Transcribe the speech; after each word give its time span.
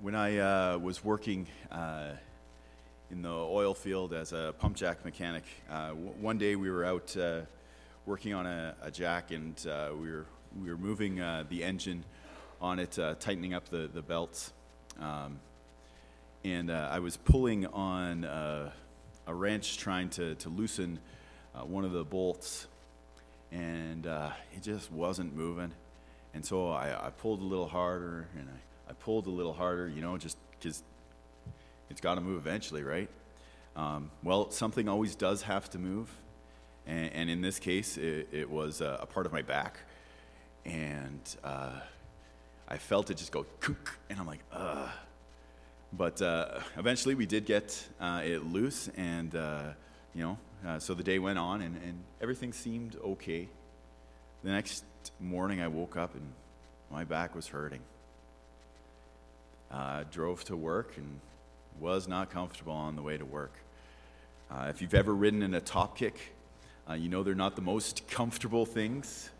When 0.00 0.14
I 0.14 0.38
uh, 0.38 0.78
was 0.78 1.02
working 1.02 1.48
uh, 1.72 2.10
in 3.10 3.22
the 3.22 3.32
oil 3.32 3.74
field 3.74 4.12
as 4.12 4.32
a 4.32 4.54
pump 4.56 4.76
jack 4.76 5.04
mechanic, 5.04 5.42
uh, 5.68 5.88
w- 5.88 6.12
one 6.20 6.38
day 6.38 6.54
we 6.54 6.70
were 6.70 6.84
out 6.84 7.16
uh, 7.16 7.40
working 8.06 8.32
on 8.32 8.46
a, 8.46 8.76
a 8.80 8.92
jack 8.92 9.32
and 9.32 9.56
uh, 9.66 9.88
we, 10.00 10.08
were, 10.08 10.26
we 10.62 10.70
were 10.70 10.76
moving 10.76 11.20
uh, 11.20 11.42
the 11.48 11.64
engine 11.64 12.04
on 12.60 12.78
it, 12.78 12.96
tightening 13.18 13.54
up 13.54 13.68
the, 13.70 13.90
the 13.92 14.00
belts. 14.00 14.52
Um, 15.00 15.40
and 16.44 16.70
I 16.70 17.00
was 17.00 17.16
pulling 17.16 17.66
on 17.66 18.22
a 18.22 18.72
wrench 19.34 19.78
trying 19.78 20.10
to, 20.10 20.36
to 20.36 20.48
loosen 20.48 21.00
one 21.54 21.84
of 21.84 21.90
the 21.90 22.04
bolts, 22.04 22.68
and 23.50 24.06
it 24.06 24.62
just 24.62 24.92
wasn't 24.92 25.34
moving. 25.34 25.72
And 26.34 26.46
so 26.46 26.68
I, 26.68 27.08
I 27.08 27.10
pulled 27.10 27.40
a 27.40 27.44
little 27.44 27.66
harder 27.66 28.28
and 28.38 28.48
I 28.48 28.67
I 28.88 28.92
pulled 28.94 29.26
a 29.26 29.30
little 29.30 29.52
harder, 29.52 29.88
you 29.88 30.00
know, 30.00 30.16
just 30.16 30.38
because 30.52 30.82
it's 31.90 32.00
got 32.00 32.14
to 32.14 32.20
move 32.20 32.38
eventually, 32.38 32.82
right? 32.82 33.08
Um, 33.76 34.10
well, 34.22 34.50
something 34.50 34.88
always 34.88 35.14
does 35.14 35.42
have 35.42 35.68
to 35.70 35.78
move. 35.78 36.10
And, 36.86 37.12
and 37.12 37.30
in 37.30 37.42
this 37.42 37.58
case, 37.58 37.98
it, 37.98 38.28
it 38.32 38.50
was 38.50 38.80
a, 38.80 39.06
part 39.10 39.26
of 39.26 39.32
my 39.32 39.42
back. 39.42 39.80
And 40.64 41.20
uh, 41.44 41.80
I 42.66 42.78
felt 42.78 43.10
it 43.10 43.18
just 43.18 43.30
go, 43.30 43.46
and 44.10 44.18
I'm 44.18 44.26
like, 44.26 44.42
ugh. 44.52 44.88
But 45.92 46.20
uh, 46.20 46.60
eventually 46.76 47.14
we 47.14 47.26
did 47.26 47.46
get 47.46 47.86
uh, 48.00 48.22
it 48.24 48.44
loose, 48.44 48.88
and, 48.96 49.34
uh, 49.34 49.62
you 50.14 50.22
know, 50.22 50.38
uh, 50.66 50.78
so 50.78 50.92
the 50.92 51.02
day 51.02 51.18
went 51.18 51.38
on, 51.38 51.62
and, 51.62 51.76
and 51.76 52.02
everything 52.20 52.52
seemed 52.52 52.96
okay. 52.96 53.48
The 54.44 54.50
next 54.50 54.84
morning 55.20 55.60
I 55.60 55.68
woke 55.68 55.96
up, 55.96 56.14
and 56.14 56.32
my 56.90 57.04
back 57.04 57.34
was 57.34 57.46
hurting 57.46 57.80
uh, 59.70 60.04
drove 60.10 60.44
to 60.44 60.56
work 60.56 60.96
and 60.96 61.20
was 61.80 62.08
not 62.08 62.30
comfortable 62.30 62.72
on 62.72 62.96
the 62.96 63.02
way 63.02 63.16
to 63.16 63.24
work. 63.24 63.52
Uh, 64.50 64.66
if 64.70 64.80
you've 64.80 64.94
ever 64.94 65.14
ridden 65.14 65.42
in 65.42 65.54
a 65.54 65.60
top 65.60 65.96
kick, 65.96 66.34
uh, 66.88 66.94
you 66.94 67.08
know 67.08 67.22
they're 67.22 67.34
not 67.34 67.54
the 67.54 67.62
most 67.62 68.06
comfortable 68.10 68.64
things. 68.64 69.30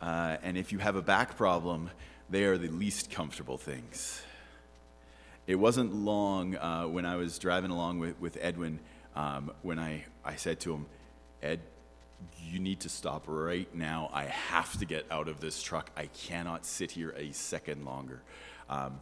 Uh, 0.00 0.36
and 0.42 0.56
if 0.56 0.72
you 0.72 0.78
have 0.78 0.96
a 0.96 1.02
back 1.02 1.36
problem, 1.36 1.90
they 2.30 2.44
are 2.44 2.56
the 2.56 2.68
least 2.68 3.10
comfortable 3.10 3.58
things. 3.58 4.22
It 5.46 5.56
wasn't 5.56 5.94
long 5.94 6.56
uh, 6.56 6.84
when 6.84 7.06
I 7.06 7.16
was 7.16 7.38
driving 7.38 7.70
along 7.70 7.98
with, 8.00 8.20
with 8.20 8.36
Edwin 8.40 8.80
um, 9.16 9.50
when 9.62 9.78
I, 9.78 10.04
I 10.24 10.36
said 10.36 10.60
to 10.60 10.74
him, 10.74 10.86
Ed, 11.42 11.60
you 12.42 12.58
need 12.58 12.80
to 12.80 12.88
stop 12.88 13.24
right 13.26 13.72
now. 13.74 14.10
I 14.12 14.24
have 14.24 14.78
to 14.78 14.84
get 14.84 15.06
out 15.10 15.28
of 15.28 15.40
this 15.40 15.62
truck. 15.62 15.90
I 15.96 16.06
cannot 16.06 16.64
sit 16.64 16.90
here 16.90 17.14
a 17.16 17.32
second 17.32 17.84
longer. 17.84 18.22
Um, 18.68 19.00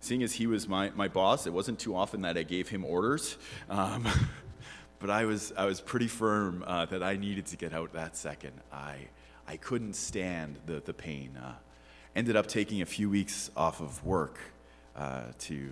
seeing 0.00 0.22
as 0.22 0.32
he 0.32 0.46
was 0.46 0.68
my, 0.68 0.90
my 0.90 1.08
boss, 1.08 1.46
it 1.46 1.52
wasn't 1.52 1.78
too 1.78 1.94
often 1.96 2.22
that 2.22 2.36
I 2.36 2.42
gave 2.42 2.68
him 2.68 2.84
orders. 2.84 3.36
Um, 3.68 4.06
but 4.98 5.10
I 5.10 5.24
was, 5.24 5.52
I 5.56 5.66
was 5.66 5.80
pretty 5.80 6.08
firm 6.08 6.64
uh, 6.66 6.86
that 6.86 7.02
I 7.02 7.16
needed 7.16 7.46
to 7.46 7.56
get 7.56 7.72
out 7.72 7.92
that 7.92 8.16
second. 8.16 8.52
I, 8.72 9.08
I 9.46 9.56
couldn't 9.56 9.94
stand 9.94 10.58
the, 10.66 10.80
the 10.84 10.94
pain. 10.94 11.36
Uh, 11.36 11.54
ended 12.14 12.36
up 12.36 12.46
taking 12.46 12.82
a 12.82 12.86
few 12.86 13.10
weeks 13.10 13.50
off 13.56 13.80
of 13.80 14.04
work 14.04 14.38
uh, 14.96 15.24
to, 15.40 15.70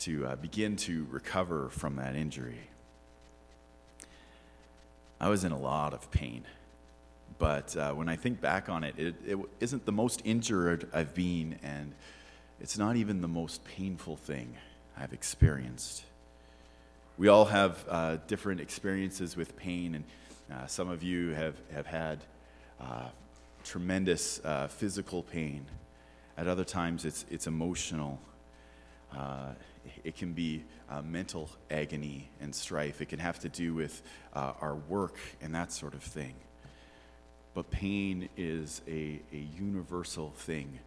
to 0.00 0.26
uh, 0.26 0.36
begin 0.36 0.76
to 0.76 1.06
recover 1.10 1.68
from 1.70 1.96
that 1.96 2.16
injury. 2.16 2.60
I 5.20 5.28
was 5.28 5.44
in 5.44 5.52
a 5.52 5.58
lot 5.58 5.94
of 5.94 6.10
pain. 6.10 6.44
But 7.38 7.76
uh, 7.76 7.92
when 7.92 8.08
I 8.08 8.16
think 8.16 8.40
back 8.40 8.68
on 8.68 8.84
it, 8.84 8.94
it, 8.98 9.14
it 9.26 9.38
isn't 9.60 9.86
the 9.86 9.92
most 9.92 10.22
injured 10.24 10.88
I've 10.92 11.14
been, 11.14 11.58
and 11.62 11.92
it's 12.60 12.78
not 12.78 12.96
even 12.96 13.20
the 13.20 13.28
most 13.28 13.64
painful 13.64 14.16
thing 14.16 14.56
I've 14.96 15.12
experienced. 15.12 16.04
We 17.16 17.28
all 17.28 17.44
have 17.44 17.84
uh, 17.88 18.16
different 18.26 18.60
experiences 18.60 19.36
with 19.36 19.56
pain, 19.56 19.94
and 19.94 20.04
uh, 20.52 20.66
some 20.66 20.88
of 20.88 21.02
you 21.02 21.30
have, 21.30 21.56
have 21.72 21.86
had 21.86 22.24
uh, 22.80 23.08
tremendous 23.64 24.40
uh, 24.44 24.68
physical 24.68 25.22
pain. 25.22 25.66
At 26.36 26.48
other 26.48 26.64
times, 26.64 27.04
it's, 27.04 27.24
it's 27.30 27.46
emotional. 27.46 28.20
Uh, 29.16 29.52
it 30.02 30.16
can 30.16 30.32
be 30.32 30.64
uh, 30.90 31.02
mental 31.02 31.50
agony 31.70 32.28
and 32.40 32.54
strife. 32.54 33.00
It 33.00 33.08
can 33.08 33.20
have 33.20 33.38
to 33.40 33.48
do 33.48 33.74
with 33.74 34.02
our 34.34 34.74
work 34.88 35.16
and 35.40 35.54
that 35.54 35.70
sort 35.70 35.94
of 35.94 36.02
thing. 36.02 36.34
But 37.54 37.70
pain 37.70 38.28
is 38.36 38.82
a, 38.88 39.20
a 39.32 39.38
universal 39.56 40.32
thing 40.36 40.80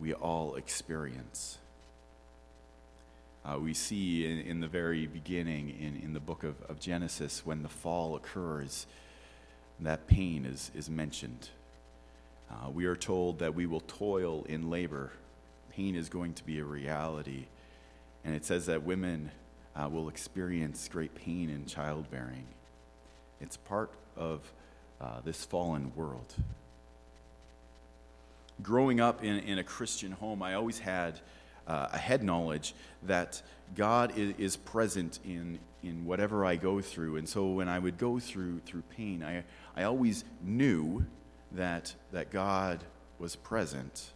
we 0.00 0.12
all 0.14 0.54
experience. 0.54 1.58
Uh, 3.44 3.58
we 3.58 3.72
see 3.72 4.26
in, 4.26 4.38
in, 4.40 4.60
the 4.60 4.68
very 4.68 5.06
beginning, 5.06 5.70
in, 5.70 6.00
in 6.02 6.12
the 6.12 6.20
book 6.20 6.44
of, 6.44 6.54
of 6.68 6.78
Genesis, 6.78 7.44
when 7.44 7.62
the 7.62 7.68
fall 7.68 8.14
occurs, 8.16 8.86
that 9.80 10.06
pain 10.06 10.44
is, 10.44 10.70
is 10.74 10.90
mentioned. 10.90 11.48
Uh, 12.50 12.70
we 12.70 12.84
are 12.86 12.96
told 12.96 13.38
that 13.38 13.54
we 13.54 13.66
will 13.66 13.80
toil 13.80 14.44
in 14.48 14.70
labor. 14.70 15.12
Pain 15.70 15.94
is 15.94 16.08
going 16.08 16.34
to 16.34 16.44
be 16.44 16.58
a 16.58 16.64
reality. 16.64 17.46
And 18.24 18.34
it 18.34 18.44
says 18.44 18.66
that 18.66 18.82
women 18.82 19.30
uh, 19.76 19.88
will 19.88 20.08
experience 20.08 20.88
great 20.88 21.14
pain 21.14 21.48
in 21.48 21.66
childbearing. 21.66 22.46
It's 23.40 23.56
part 23.56 23.90
of 24.16 24.40
uh, 25.00 25.20
this 25.24 25.44
fallen 25.44 25.92
world 25.94 26.34
growing 28.62 29.00
up 29.00 29.22
in, 29.22 29.38
in 29.40 29.58
a 29.58 29.64
Christian 29.64 30.12
home, 30.12 30.42
I 30.42 30.54
always 30.54 30.78
had 30.78 31.20
uh, 31.66 31.88
a 31.92 31.98
head 31.98 32.22
knowledge 32.22 32.74
that 33.04 33.42
God 33.76 34.16
is, 34.16 34.34
is, 34.38 34.56
present 34.56 35.18
in, 35.24 35.58
in 35.82 36.06
whatever 36.06 36.44
I 36.44 36.56
go 36.56 36.80
through. 36.80 37.16
And 37.16 37.28
so 37.28 37.48
when 37.48 37.68
I 37.68 37.78
would 37.78 37.98
go 37.98 38.18
through, 38.18 38.60
through 38.60 38.82
pain, 38.96 39.22
I, 39.22 39.44
I 39.76 39.84
always 39.84 40.24
knew 40.42 41.04
that, 41.52 41.94
that 42.12 42.30
God 42.30 42.84
was 43.18 43.36
present. 43.36 44.10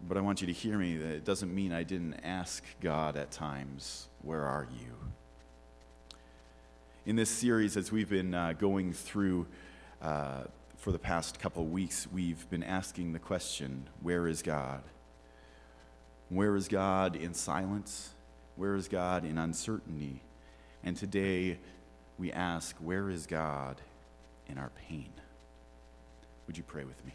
But 0.00 0.16
I 0.16 0.20
want 0.20 0.40
you 0.40 0.46
to 0.46 0.52
hear 0.52 0.78
me 0.78 0.96
that 0.96 1.10
it 1.10 1.24
doesn't 1.24 1.54
mean 1.54 1.72
I 1.72 1.82
didn't 1.82 2.14
ask 2.24 2.64
God 2.80 3.16
at 3.16 3.30
times, 3.30 4.08
Where 4.22 4.42
are 4.42 4.66
you? 4.80 4.94
In 7.04 7.16
this 7.16 7.30
series, 7.30 7.76
as 7.76 7.92
we've 7.92 8.08
been 8.08 8.34
uh, 8.34 8.54
going 8.54 8.92
through 8.92 9.46
uh, 10.00 10.44
for 10.82 10.90
the 10.90 10.98
past 10.98 11.38
couple 11.38 11.64
weeks, 11.64 12.08
we've 12.10 12.50
been 12.50 12.64
asking 12.64 13.12
the 13.12 13.18
question 13.20 13.88
where 14.02 14.26
is 14.26 14.42
God? 14.42 14.82
Where 16.28 16.56
is 16.56 16.66
God 16.66 17.14
in 17.14 17.34
silence? 17.34 18.10
Where 18.56 18.74
is 18.74 18.88
God 18.88 19.24
in 19.24 19.38
uncertainty? 19.38 20.22
And 20.82 20.96
today 20.96 21.60
we 22.18 22.32
ask, 22.32 22.74
where 22.78 23.08
is 23.10 23.26
God 23.26 23.80
in 24.48 24.58
our 24.58 24.72
pain? 24.88 25.12
Would 26.48 26.58
you 26.58 26.64
pray 26.64 26.82
with 26.82 27.06
me? 27.06 27.12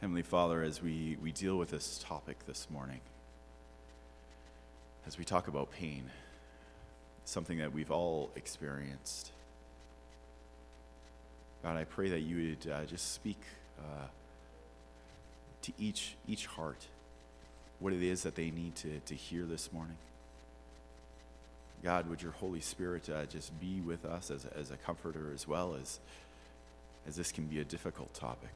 Heavenly 0.00 0.22
Father, 0.22 0.62
as 0.62 0.82
we, 0.82 1.18
we 1.22 1.30
deal 1.30 1.58
with 1.58 1.72
this 1.72 2.02
topic 2.02 2.46
this 2.46 2.68
morning, 2.70 3.00
as 5.06 5.18
we 5.18 5.26
talk 5.26 5.46
about 5.46 5.70
pain, 5.70 6.10
something 7.24 7.58
that 7.58 7.72
we've 7.72 7.90
all 7.90 8.30
experienced. 8.36 9.30
God, 11.62 11.76
I 11.76 11.84
pray 11.84 12.10
that 12.10 12.20
you 12.20 12.56
would 12.62 12.72
uh, 12.72 12.84
just 12.84 13.12
speak 13.12 13.40
uh, 13.78 14.06
to 15.62 15.72
each, 15.78 16.14
each 16.28 16.46
heart 16.46 16.86
what 17.80 17.92
it 17.92 18.02
is 18.02 18.22
that 18.22 18.34
they 18.34 18.50
need 18.50 18.74
to, 18.76 19.00
to 19.06 19.14
hear 19.14 19.44
this 19.44 19.72
morning. 19.72 19.96
God, 21.82 22.08
would 22.08 22.22
your 22.22 22.32
Holy 22.32 22.60
Spirit 22.60 23.10
uh, 23.10 23.26
just 23.26 23.58
be 23.60 23.80
with 23.80 24.04
us 24.04 24.30
as 24.30 24.46
a, 24.46 24.56
as 24.58 24.70
a 24.70 24.76
comforter 24.76 25.32
as 25.34 25.46
well 25.46 25.76
as, 25.80 26.00
as 27.06 27.16
this 27.16 27.30
can 27.30 27.44
be 27.44 27.60
a 27.60 27.64
difficult 27.64 28.12
topic. 28.14 28.54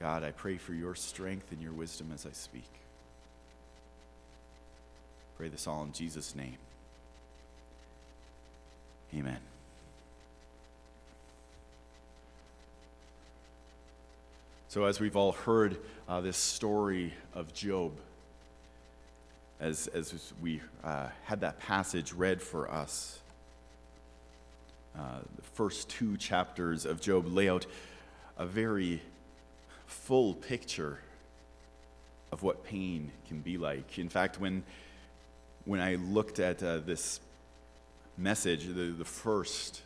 God, 0.00 0.24
I 0.24 0.30
pray 0.30 0.56
for 0.56 0.72
your 0.72 0.94
strength 0.94 1.52
and 1.52 1.60
your 1.60 1.72
wisdom 1.72 2.10
as 2.12 2.26
I 2.26 2.32
speak. 2.32 2.70
Pray 5.40 5.48
this 5.48 5.66
all 5.66 5.84
in 5.84 5.92
Jesus' 5.94 6.34
name. 6.34 6.58
Amen. 9.14 9.38
So, 14.68 14.84
as 14.84 15.00
we've 15.00 15.16
all 15.16 15.32
heard 15.32 15.78
uh, 16.06 16.20
this 16.20 16.36
story 16.36 17.14
of 17.32 17.54
Job, 17.54 17.92
as, 19.60 19.86
as 19.86 20.30
we 20.42 20.60
uh, 20.84 21.06
had 21.24 21.40
that 21.40 21.58
passage 21.58 22.12
read 22.12 22.42
for 22.42 22.70
us, 22.70 23.18
uh, 24.94 25.20
the 25.36 25.42
first 25.54 25.88
two 25.88 26.18
chapters 26.18 26.84
of 26.84 27.00
Job 27.00 27.26
lay 27.26 27.48
out 27.48 27.64
a 28.36 28.44
very 28.44 29.00
full 29.86 30.34
picture 30.34 30.98
of 32.30 32.42
what 32.42 32.62
pain 32.62 33.10
can 33.26 33.40
be 33.40 33.56
like. 33.56 33.98
In 33.98 34.10
fact, 34.10 34.38
when 34.38 34.64
when 35.70 35.80
I 35.80 35.94
looked 35.94 36.40
at 36.40 36.64
uh, 36.64 36.78
this 36.78 37.20
message, 38.18 38.66
the, 38.66 38.90
the 38.90 39.04
first 39.04 39.82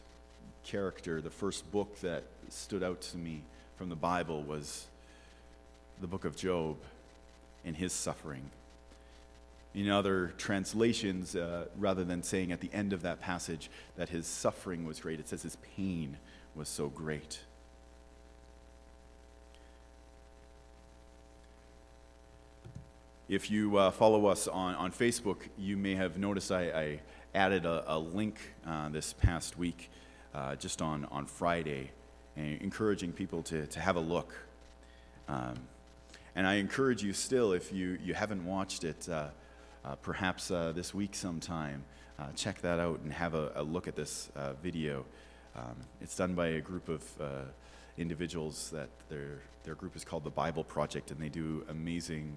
character, 0.65 1.21
the 1.21 1.29
first 1.29 1.71
book 1.71 2.01
that 2.01 2.23
stood 2.49 2.83
out 2.83 3.03
to 3.03 3.19
me 3.19 3.43
from 3.77 3.91
the 3.91 3.95
Bible 3.95 4.43
was 4.45 4.87
the 6.01 6.07
book 6.07 6.25
of 6.25 6.37
Job 6.37 6.79
and 7.67 7.77
his 7.77 7.93
suffering. 7.93 8.51
In 9.75 9.91
other 9.91 10.33
translations, 10.39 11.37
uh, 11.37 11.67
rather 11.77 12.03
than 12.03 12.23
saying 12.23 12.51
at 12.51 12.63
the 12.63 12.71
end 12.73 12.95
of 12.95 13.03
that 13.03 13.21
passage 13.21 13.69
that 13.99 14.09
his 14.09 14.27
suffering 14.27 14.87
was 14.87 15.01
great, 15.01 15.21
it 15.21 15.29
says 15.29 15.43
his 15.43 15.59
pain 15.77 16.17
was 16.55 16.71
so 16.71 16.89
great. 16.89 17.41
If 23.27 23.51
you 23.51 23.79
uh, 23.79 23.91
follow 23.91 24.27
us 24.27 24.49
on, 24.49 24.75
on 24.75 24.93
Facebook, 24.93 25.39
you 25.57 25.79
may 25.79 25.95
have 25.95 26.19
noticed 26.19 26.53
I, 26.53 26.65
I 26.69 27.01
added 27.35 27.65
a, 27.65 27.83
a 27.87 27.99
link 27.99 28.37
uh, 28.67 28.91
this 28.91 29.15
past 29.15 29.57
week, 29.57 29.91
uh, 30.35 30.57
just 30.57 30.83
on, 30.83 31.07
on 31.07 31.25
Friday, 31.25 31.91
encouraging 32.37 33.13
people 33.13 33.43
to, 33.45 33.67
to 33.69 33.81
have 33.81 33.97
a 33.97 34.01
look. 34.01 34.35
Um, 35.27 35.55
and 36.37 36.47
I 36.47 36.57
encourage 36.57 37.03
you 37.03 37.15
still, 37.15 37.55
if 37.55 37.73
you, 37.73 37.99
you 38.05 38.13
haven't 38.13 38.45
watched 38.45 38.85
it, 38.85 39.09
uh, 39.09 39.29
uh, 39.87 39.95
perhaps 40.03 40.51
uh, 40.51 40.73
this 40.73 40.93
week 40.93 41.15
sometime, 41.15 41.83
check 42.37 42.61
that 42.61 42.79
out 42.79 43.01
and 43.05 43.13
have 43.13 43.33
a, 43.33 43.53
a 43.55 43.63
look 43.63 43.89
at 43.89 43.97
this 43.97 44.29
video. 44.63 45.07
Um, 45.57 45.77
it's 46.03 46.15
done 46.15 46.35
by 46.35 46.49
a 46.49 46.61
group 46.61 46.91
of 46.91 47.03
individuals 47.97 48.69
that 48.71 48.91
their, 49.09 49.41
their 49.63 49.77
group 49.77 49.97
is 49.97 50.05
called 50.05 50.25
the 50.25 50.31
Bible 50.31 50.63
Project, 50.63 51.11
and 51.11 51.19
they 51.19 51.31
do 51.31 51.65
amazing 51.71 52.37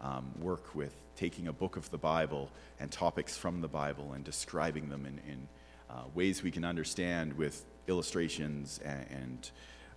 um, 0.00 0.30
work 0.40 0.74
with 0.74 0.94
taking 1.16 1.48
a 1.48 1.52
book 1.52 1.76
of 1.76 1.90
the 1.90 1.98
Bible 1.98 2.50
and 2.80 2.90
topics 2.90 3.36
from 3.36 3.60
the 3.60 3.68
Bible 3.68 4.12
and 4.12 4.24
describing 4.24 4.88
them 4.88 5.06
in, 5.06 5.20
in 5.30 5.48
uh, 5.90 6.02
ways 6.14 6.42
we 6.42 6.50
can 6.50 6.64
understand 6.64 7.32
with 7.34 7.64
illustrations 7.86 8.80
and, 8.84 9.06
and 9.10 9.50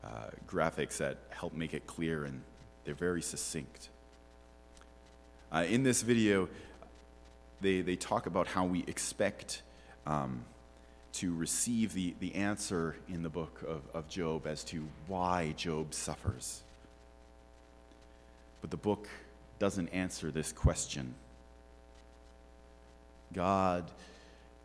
uh, 0.03 0.29
graphics 0.47 0.97
that 0.97 1.17
help 1.29 1.53
make 1.53 1.73
it 1.73 1.88
clear 1.88 2.25
and 2.25 2.41
they're 2.85 2.94
very 2.94 3.21
succinct. 3.21 3.89
Uh, 5.51 5.65
in 5.67 5.83
this 5.83 6.01
video, 6.01 6.47
they, 7.61 7.81
they 7.81 7.95
talk 7.95 8.25
about 8.27 8.47
how 8.47 8.65
we 8.65 8.83
expect 8.88 9.61
um, 10.05 10.44
to 11.13 11.33
receive 11.33 11.94
the, 11.94 12.13
the 12.19 12.35
answer 12.35 12.95
in 13.09 13.23
the 13.23 13.29
book 13.29 13.63
of, 13.67 13.81
of 13.94 14.07
Job 14.07 14.45
as 14.45 14.63
to 14.65 14.88
why 15.07 15.53
Job 15.57 15.94
suffers. 15.94 16.61
But 18.61 18.71
the 18.71 18.77
book 18.77 19.07
doesn't 19.59 19.89
answer 19.89 20.31
this 20.31 20.51
question. 20.51 21.15
God 23.33 23.89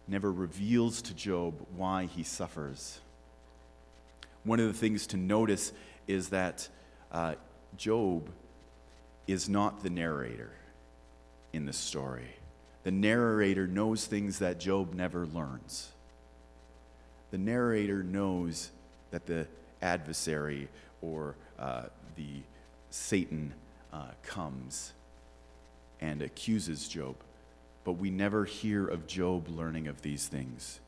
never 0.07 0.31
reveals 0.31 1.03
to 1.03 1.15
Job 1.15 1.55
why 1.77 2.07
he 2.07 2.23
suffers. 2.23 3.01
One 4.45 4.61
of 4.61 4.67
the 4.67 4.75
things 4.75 5.07
to 5.09 5.17
notice 5.17 5.73
is 6.07 6.31
that 6.31 6.69
uh, 7.11 7.35
Job 7.77 8.29
is 9.27 9.49
not 9.49 9.83
the 9.83 9.91
narrator 9.91 10.51
in 11.53 11.67
the 11.67 11.73
story. 11.73 12.37
The 12.85 12.91
narrator 12.91 13.67
knows 13.67 14.07
things 14.07 14.41
that 14.41 14.59
Job 14.59 14.95
never 14.95 15.27
learns. 15.27 15.93
The 17.31 17.39
narrator 17.39 18.03
knows 18.03 18.71
that 19.13 19.27
the 19.27 19.47
adversary 19.81 20.69
or 21.01 21.37
uh, 21.59 21.85
the 22.17 22.43
Satan 22.91 23.55
uh, 23.93 24.09
comes 24.23 24.93
and 26.01 26.23
accuses 26.23 26.89
Job. 26.89 27.17
But 27.85 27.93
we 27.93 28.11
never 28.11 28.45
hear 28.45 28.87
of 28.87 29.07
Job 29.07 29.49
learning 29.49 29.89
of 29.89 30.03
these 30.03 30.27
things. 30.29 30.81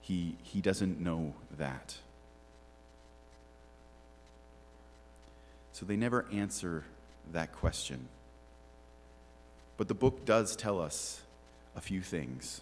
He, 0.00 0.36
he 0.42 0.60
doesn't 0.60 1.00
know 1.00 1.34
that. 1.58 1.96
So 5.72 5.86
they 5.86 5.96
never 5.96 6.26
answer 6.32 6.84
that 7.32 7.52
question. 7.52 8.08
But 9.76 9.88
the 9.88 9.94
book 9.94 10.24
does 10.24 10.56
tell 10.56 10.80
us 10.80 11.22
a 11.74 11.80
few 11.80 12.02
things. 12.02 12.60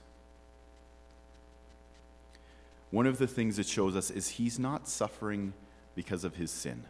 One 2.91 3.07
of 3.07 3.19
the 3.19 3.27
things 3.27 3.59
it 3.59 3.67
shows 3.67 3.97
us 3.97 4.11
is 4.11 4.29
he's 4.29 4.59
not 4.59 4.89
suffering 4.89 5.53
because 5.95 6.25
of 6.25 6.37
his 6.37 6.51
sin. 6.51 6.85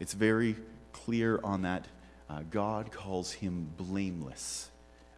It's 0.00 0.14
very 0.14 0.56
clear 0.92 1.40
on 1.42 1.62
that 1.62 1.86
uh, 2.30 2.40
God 2.50 2.92
calls 2.92 3.32
him 3.32 3.70
blameless 3.76 4.70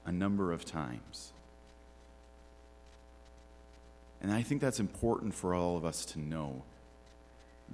a 0.04 0.12
number 0.12 0.52
of 0.52 0.64
times. 0.64 1.32
And 4.22 4.32
I 4.32 4.42
think 4.42 4.60
that's 4.60 4.80
important 4.80 5.34
for 5.34 5.54
all 5.54 5.76
of 5.76 5.84
us 5.84 6.04
to 6.06 6.20
know 6.20 6.62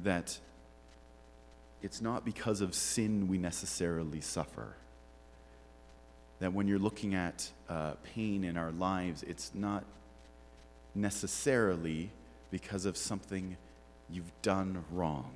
that 0.05 0.39
it's 1.83 2.01
not 2.01 2.25
because 2.25 2.61
of 2.61 2.75
sin 2.75 3.29
we 3.29 3.39
necessarily 3.39 4.21
suffer. 4.21 4.77
That 6.41 6.53
when 6.53 6.69
you're 6.69 6.79
looking 6.79 7.15
at 7.15 7.51
uh, 7.69 7.93
pain 8.15 8.45
in 8.45 8.57
our 8.57 8.71
lives, 8.71 9.23
it's 9.23 9.53
not 9.55 9.85
necessarily 10.95 12.11
because 12.51 12.87
of 12.87 12.97
something 12.97 13.57
you've 14.09 14.31
done 14.43 14.85
wrong. 14.93 15.33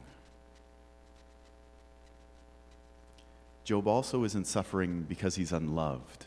Job 3.65 3.87
also 3.87 4.25
isn't 4.25 4.47
suffering 4.47 5.05
because 5.09 5.37
he's 5.37 5.53
unloved. 5.53 6.27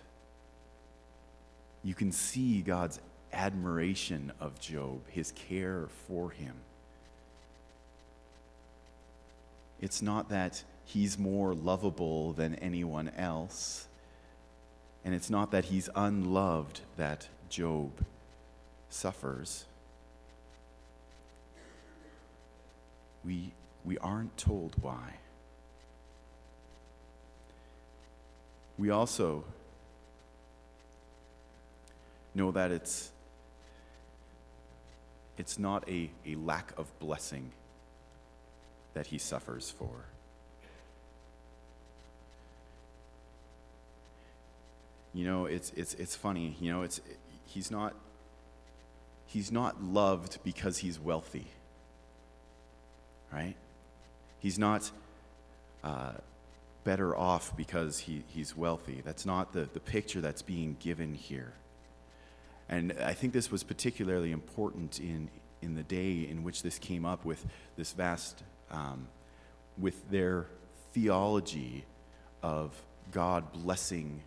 You 1.83 1.93
can 1.93 2.11
see 2.11 2.61
God's 2.61 2.99
admiration 3.33 4.31
of 4.39 4.59
Job, 4.59 5.01
his 5.09 5.31
care 5.31 5.87
for 6.07 6.29
him. 6.29 6.53
It's 9.81 10.01
not 10.01 10.29
that 10.29 10.63
he's 10.85 11.17
more 11.17 11.53
lovable 11.53 12.31
than 12.33 12.55
anyone 12.55 13.11
else, 13.17 13.87
and 15.03 15.13
it's 15.13 15.29
not 15.29 15.51
that 15.51 15.65
he's 15.65 15.89
unloved 15.95 16.81
that 16.95 17.27
Job 17.49 17.91
suffers. 18.89 19.65
We, 23.25 23.51
we 23.83 23.97
aren't 23.97 24.37
told 24.37 24.75
why. 24.81 25.15
We 28.77 28.89
also 28.89 29.43
know 32.35 32.51
that 32.51 32.71
it's, 32.71 33.11
it's 35.37 35.59
not 35.59 35.87
a, 35.87 36.09
a 36.25 36.35
lack 36.35 36.73
of 36.77 36.87
blessing 36.99 37.51
that 38.93 39.07
he 39.07 39.17
suffers 39.17 39.69
for. 39.71 40.05
You 45.13 45.25
know, 45.25 45.45
it's, 45.45 45.71
it's, 45.75 45.93
it's 45.95 46.15
funny. 46.15 46.55
You 46.59 46.73
know, 46.73 46.81
it's, 46.81 46.99
he's, 47.45 47.69
not, 47.69 47.93
he's 49.27 49.51
not 49.51 49.83
loved 49.83 50.39
because 50.43 50.79
he's 50.79 50.99
wealthy, 50.99 51.45
right? 53.31 53.55
He's 54.39 54.57
not 54.57 54.89
uh, 55.83 56.13
better 56.83 57.15
off 57.15 57.55
because 57.55 57.99
he, 57.99 58.23
he's 58.27 58.55
wealthy. 58.55 59.01
That's 59.03 59.25
not 59.25 59.53
the, 59.53 59.69
the 59.73 59.79
picture 59.79 60.21
that's 60.21 60.41
being 60.41 60.77
given 60.79 61.13
here. 61.13 61.53
And 62.69 62.93
I 63.03 63.13
think 63.13 63.33
this 63.33 63.51
was 63.51 63.63
particularly 63.63 64.31
important 64.31 64.99
in, 64.99 65.29
in 65.61 65.75
the 65.75 65.83
day 65.83 66.27
in 66.29 66.43
which 66.43 66.63
this 66.63 66.79
came 66.79 67.05
up 67.05 67.25
with 67.25 67.45
this 67.77 67.93
vast, 67.93 68.43
um, 68.71 69.07
with 69.77 70.09
their 70.09 70.47
theology 70.93 71.85
of 72.41 72.73
God 73.11 73.51
blessing 73.53 74.21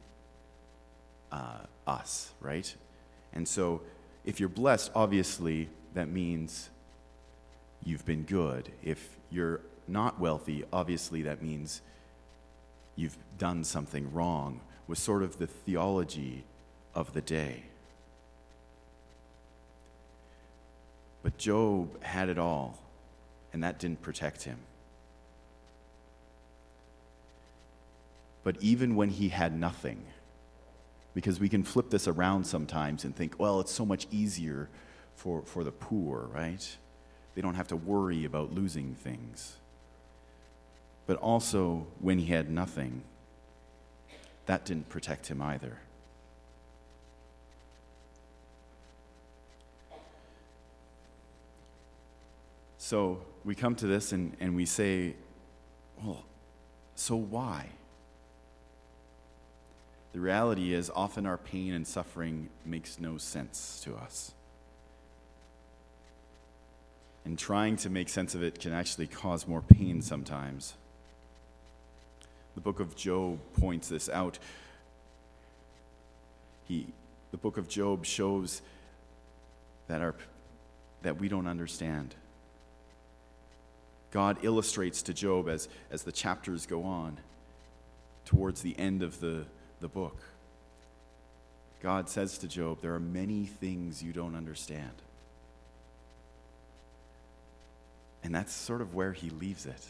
uh, 1.33 1.59
us, 1.87 2.33
right? 2.41 2.75
And 3.33 3.47
so 3.47 3.83
if 4.25 4.41
you're 4.41 4.49
blessed, 4.49 4.91
obviously 4.95 5.69
that 5.95 6.09
means 6.09 6.71
you've 7.85 8.05
been 8.05 8.23
good. 8.23 8.71
If 8.83 9.17
you're 9.31 9.61
not 9.89 10.21
wealthy, 10.21 10.65
obviously 10.73 11.23
that 11.23 11.43
means 11.43 11.81
you've 12.97 13.17
done 13.39 13.63
something 13.63 14.13
wrong, 14.13 14.61
was 14.89 14.99
sort 14.99 15.23
of 15.23 15.39
the 15.39 15.47
theology 15.47 16.45
of 16.95 17.13
the 17.13 17.21
day. 17.21 17.63
But 21.23 21.39
Job 21.39 22.03
had 22.03 22.29
it 22.29 22.39
all, 22.39 22.79
and 23.53 23.63
that 23.63 23.79
didn't 23.79 24.03
protect 24.03 24.45
him. 24.45 24.59
But 28.43 28.57
even 28.61 28.95
when 28.95 29.11
he 29.11 29.29
had 29.29 29.59
nothing, 29.59 30.05
because 31.15 31.41
we 31.41 31.49
can 31.49 31.65
flip 31.65 31.91
this 31.91 32.07
around 32.07 32.47
sometimes 32.47 33.05
and 33.05 33.15
think, 33.15 33.35
well, 33.39 33.59
it's 33.61 33.73
so 33.73 33.85
much 33.85 34.07
easier 34.11 34.69
for, 35.17 35.43
for 35.43 35.65
the 35.65 35.73
poor, 35.73 36.29
right? 36.33 36.77
They 37.35 37.43
don't 37.43 37.55
have 37.55 37.69
to 37.69 37.77
worry 37.77 38.25
about 38.25 38.55
losing 38.55 38.95
things 38.95 39.57
but 41.07 41.17
also 41.19 41.87
when 42.01 42.19
he 42.19 42.27
had 42.27 42.51
nothing, 42.51 43.03
that 44.47 44.65
didn't 44.65 44.89
protect 44.89 45.29
him 45.29 45.41
either. 45.41 45.79
So 52.79 53.19
we 53.45 53.57
come 53.57 53.75
to 53.77 53.87
this 53.87 54.13
and, 54.13 54.37
and 54.39 54.55
we 54.55 54.65
say, 54.65 55.15
well, 56.03 56.25
so 56.95 57.17
why? 57.17 57.67
The 60.13 60.21
reality 60.21 60.73
is, 60.73 60.91
often 60.95 61.27
our 61.27 61.37
pain 61.37 61.75
and 61.75 61.87
suffering 61.87 62.49
makes 62.65 63.01
no 63.01 63.19
sense 63.19 63.81
to 63.85 63.97
us. 63.97 64.33
And 67.25 67.37
trying 67.37 67.77
to 67.79 67.91
make 67.91 68.09
sense 68.09 68.37
of 68.37 68.43
it 68.43 68.61
can 68.61 68.73
actually 68.73 69.09
cause 69.09 69.49
more 69.49 69.63
pain 69.63 70.01
sometimes. 70.01 70.75
The 72.57 72.61
book 72.61 72.81
of 72.81 72.97
Job 72.97 73.39
points 73.61 73.89
this 73.89 74.09
out. 74.09 74.39
He, 76.67 76.89
the 77.31 77.37
book 77.37 77.59
of 77.59 77.69
Job 77.69 78.05
shows 78.05 78.63
that, 79.87 80.01
our, 80.01 80.17
that 81.03 81.21
we 81.21 81.29
don't 81.29 81.47
understand. 81.47 82.15
God 84.11 84.39
illustrates 84.43 85.03
to 85.03 85.15
Job 85.15 85.49
as, 85.49 85.69
as 85.91 86.03
the 86.03 86.13
chapters 86.13 86.67
go 86.67 86.83
on 86.83 87.19
towards 88.25 88.63
the 88.63 88.77
end 88.79 89.03
of 89.03 89.21
the, 89.21 89.45
the 89.81 89.89
book. 89.89 90.17
God 91.83 92.09
says 92.09 92.39
to 92.39 92.49
Job, 92.49 92.81
There 92.81 92.95
are 92.95 93.01
many 93.01 93.45
things 93.45 94.03
you 94.03 94.13
don't 94.13 94.35
understand. 94.35 94.91
And 98.25 98.35
that's 98.35 98.53
sort 98.53 98.81
of 98.81 98.95
where 98.95 99.13
he 99.13 99.31
leaves 99.31 99.67
it. 99.67 99.87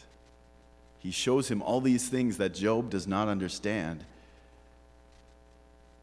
He 0.99 1.11
shows 1.11 1.49
him 1.49 1.61
all 1.61 1.81
these 1.81 2.09
things 2.09 2.37
that 2.37 2.53
Job 2.53 2.89
does 2.89 3.07
not 3.07 3.27
understand, 3.27 4.03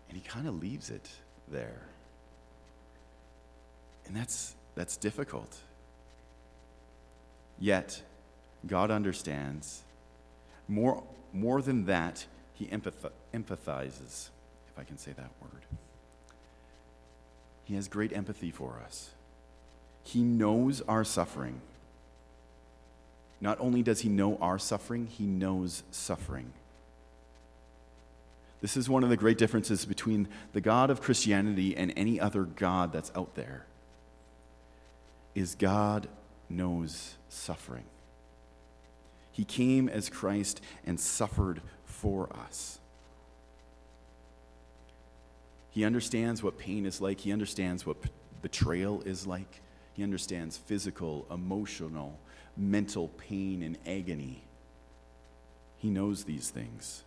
and 0.08 0.16
he 0.16 0.22
kind 0.22 0.46
of 0.46 0.60
leaves 0.60 0.90
it 0.90 1.10
there. 1.48 1.82
And 4.06 4.14
that's, 4.16 4.54
that's 4.74 4.96
difficult. 4.96 5.56
Yet, 7.58 8.02
God 8.66 8.90
understands. 8.90 9.82
More, 10.68 11.02
more 11.32 11.62
than 11.62 11.86
that, 11.86 12.26
he 12.54 12.66
empath- 12.66 13.10
empathizes, 13.32 14.28
if 14.68 14.78
I 14.78 14.84
can 14.84 14.98
say 14.98 15.12
that 15.12 15.30
word. 15.40 15.62
He 17.64 17.74
has 17.74 17.88
great 17.88 18.12
empathy 18.12 18.50
for 18.50 18.80
us. 18.84 19.10
He 20.04 20.22
knows 20.22 20.82
our 20.82 21.02
suffering. 21.02 21.60
Not 23.44 23.60
only 23.60 23.82
does 23.82 24.00
he 24.00 24.08
know 24.08 24.38
our 24.40 24.58
suffering, 24.58 25.06
he 25.06 25.26
knows 25.26 25.82
suffering. 25.90 26.54
This 28.62 28.74
is 28.74 28.88
one 28.88 29.04
of 29.04 29.10
the 29.10 29.18
great 29.18 29.36
differences 29.36 29.84
between 29.84 30.28
the 30.54 30.62
God 30.62 30.88
of 30.88 31.02
Christianity 31.02 31.76
and 31.76 31.92
any 31.94 32.18
other 32.18 32.44
God 32.44 32.90
that's 32.90 33.12
out 33.14 33.34
there. 33.34 33.66
Is 35.34 35.56
God 35.56 36.08
knows 36.48 37.16
suffering. 37.28 37.84
He 39.30 39.44
came 39.44 39.90
as 39.90 40.08
Christ 40.08 40.62
and 40.86 40.98
suffered 40.98 41.60
for 41.84 42.34
us. 42.46 42.78
He 45.68 45.84
understands 45.84 46.42
what 46.42 46.56
pain 46.56 46.86
is 46.86 46.98
like. 46.98 47.20
He 47.20 47.30
understands 47.30 47.84
what 47.84 47.98
betrayal 48.40 49.02
is 49.02 49.26
like. 49.26 49.60
He 49.92 50.02
understands 50.02 50.56
physical, 50.56 51.26
emotional, 51.30 52.18
mental 52.56 53.08
pain 53.08 53.62
and 53.62 53.78
agony. 53.86 54.42
He 55.78 55.90
knows 55.90 56.24
these 56.24 56.50
things. 56.50 57.04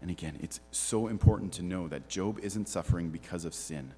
And 0.00 0.10
again, 0.10 0.38
it's 0.40 0.60
so 0.70 1.08
important 1.08 1.52
to 1.54 1.62
know 1.62 1.88
that 1.88 2.08
Job 2.08 2.38
isn't 2.42 2.68
suffering 2.68 3.10
because 3.10 3.44
of 3.44 3.54
sin, 3.54 3.92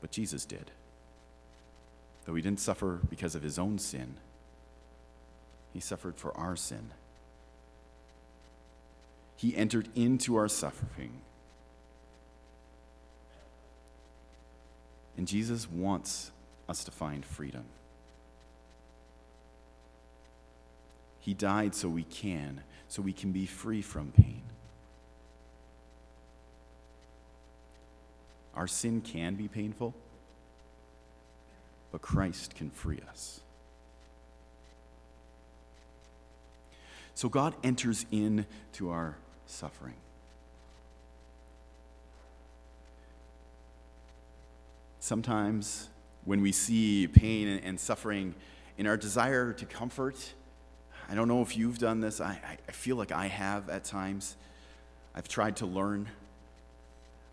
but 0.00 0.10
Jesus 0.10 0.44
did. 0.44 0.70
Though 2.24 2.34
he 2.34 2.42
didn't 2.42 2.60
suffer 2.60 3.00
because 3.08 3.34
of 3.34 3.42
his 3.42 3.58
own 3.58 3.78
sin, 3.78 4.14
he 5.72 5.80
suffered 5.80 6.16
for 6.16 6.36
our 6.36 6.56
sin. 6.56 6.90
He 9.36 9.56
entered 9.56 9.88
into 9.94 10.36
our 10.36 10.48
suffering. 10.48 11.22
And 15.16 15.26
Jesus 15.26 15.68
wants 15.70 16.30
us 16.68 16.84
to 16.84 16.90
find 16.90 17.24
freedom. 17.24 17.64
He 21.18 21.34
died 21.34 21.74
so 21.74 21.88
we 21.88 22.04
can, 22.04 22.62
so 22.88 23.02
we 23.02 23.12
can 23.12 23.32
be 23.32 23.46
free 23.46 23.82
from 23.82 24.12
pain. 24.12 24.42
Our 28.54 28.66
sin 28.66 29.00
can 29.00 29.34
be 29.34 29.48
painful 29.48 29.94
but 31.92 32.02
Christ 32.02 32.54
can 32.54 32.70
free 32.70 33.00
us. 33.08 33.40
So 37.14 37.28
God 37.28 37.54
enters 37.62 38.06
into 38.10 38.90
our 38.90 39.16
suffering. 39.46 39.96
Sometimes 45.10 45.88
when 46.24 46.40
we 46.40 46.52
see 46.52 47.08
pain 47.08 47.48
and 47.48 47.80
suffering 47.80 48.32
in 48.78 48.86
our 48.86 48.96
desire 48.96 49.52
to 49.54 49.66
comfort, 49.66 50.14
I 51.08 51.16
don't 51.16 51.26
know 51.26 51.42
if 51.42 51.56
you've 51.56 51.78
done 51.78 51.98
this, 51.98 52.20
I, 52.20 52.38
I 52.68 52.70
feel 52.70 52.94
like 52.94 53.10
I 53.10 53.26
have 53.26 53.68
at 53.68 53.82
times. 53.82 54.36
I've 55.12 55.26
tried 55.26 55.56
to 55.56 55.66
learn. 55.66 56.08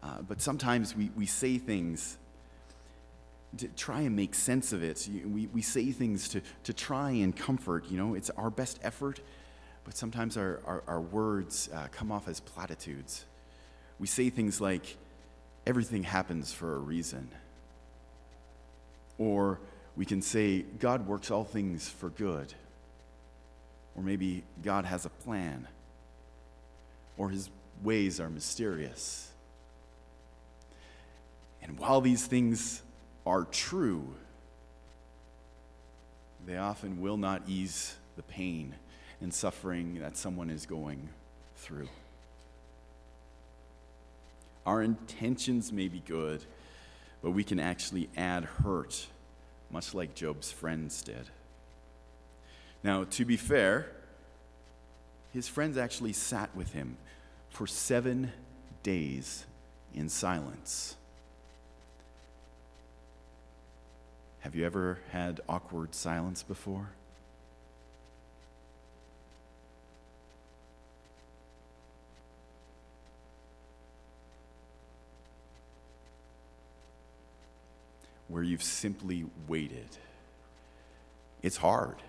Uh, 0.01 0.24
but 0.27 0.41
sometimes 0.41 0.96
we, 0.96 1.12
we 1.15 1.27
say 1.27 1.60
things 1.60 2.17
to 3.57 3.67
try 3.67 4.01
and 4.01 4.15
make 4.15 4.34
sense 4.34 4.74
of 4.74 4.81
it. 4.81 5.07
We, 5.27 5.46
we 5.46 5.62
say 5.62 5.91
things 5.91 6.29
to, 6.29 6.41
to 6.63 6.74
try 6.74 7.12
and 7.12 7.38
comfort, 7.38 7.86
you 7.91 8.00
know, 8.00 8.15
it's 8.15 8.31
our 8.31 8.50
best 8.50 8.79
effort, 8.81 9.22
but 9.84 9.96
sometimes 9.96 10.36
our, 10.36 10.62
our, 10.65 10.84
our 10.88 11.01
words 11.01 11.69
uh, 11.72 11.89
come 11.91 12.12
off 12.12 12.27
as 12.27 12.39
platitudes. 12.39 13.25
We 14.00 14.07
say 14.07 14.31
things 14.31 14.60
like, 14.60 14.98
everything 15.67 16.01
happens 16.01 16.51
for 16.51 16.75
a 16.75 16.79
reason. 16.79 17.29
Or 19.17 19.59
we 19.95 20.05
can 20.05 20.21
say, 20.21 20.62
God 20.79 21.07
works 21.07 21.31
all 21.31 21.43
things 21.43 21.89
for 21.89 22.09
good. 22.09 22.53
Or 23.95 24.03
maybe 24.03 24.43
God 24.63 24.86
has 24.86 25.05
a 25.05 25.09
plan. 25.09 25.67
Or 27.17 27.29
his 27.29 27.50
ways 27.83 28.19
are 28.19 28.29
mysterious. 28.29 29.31
And 31.62 31.77
while 31.79 32.01
these 32.01 32.25
things 32.25 32.81
are 33.25 33.43
true, 33.45 34.13
they 36.45 36.57
often 36.57 37.01
will 37.01 37.17
not 37.17 37.41
ease 37.47 37.95
the 38.15 38.24
pain 38.24 38.75
and 39.19 39.33
suffering 39.33 40.00
that 40.00 40.15
someone 40.15 40.50
is 40.50 40.65
going 40.65 41.09
through. 41.57 41.89
Our 44.65 44.83
intentions 44.83 45.71
may 45.71 45.88
be 45.88 46.01
good, 46.05 46.45
but 47.27 47.31
we 47.31 47.43
can 47.43 47.60
actually 47.60 48.07
add 48.15 48.46
hurt, 48.46 49.05
much 49.69 49.93
like 49.93 50.15
Job's 50.15 50.50
friends 50.50 51.01
did. 51.01 51.27
Now, 52.86 53.03
to 53.03 53.25
be 53.25 53.36
fair, 53.36 53.91
his 55.34 55.46
friends 55.46 55.77
actually 55.77 56.13
sat 56.13 56.55
with 56.55 56.72
him 56.72 56.96
for 57.50 57.67
seven 57.67 58.31
days 58.81 59.43
in 59.93 60.07
silence. 60.07 60.96
Have 64.39 64.55
you 64.55 64.65
ever 64.65 65.00
had 65.12 65.41
awkward 65.50 65.93
silence 65.93 66.43
before? 66.43 66.91
Where 78.27 78.43
you've 78.43 78.63
simply 78.63 79.25
waited. 79.48 79.98
It's 81.41 81.57
hard, 81.57 82.01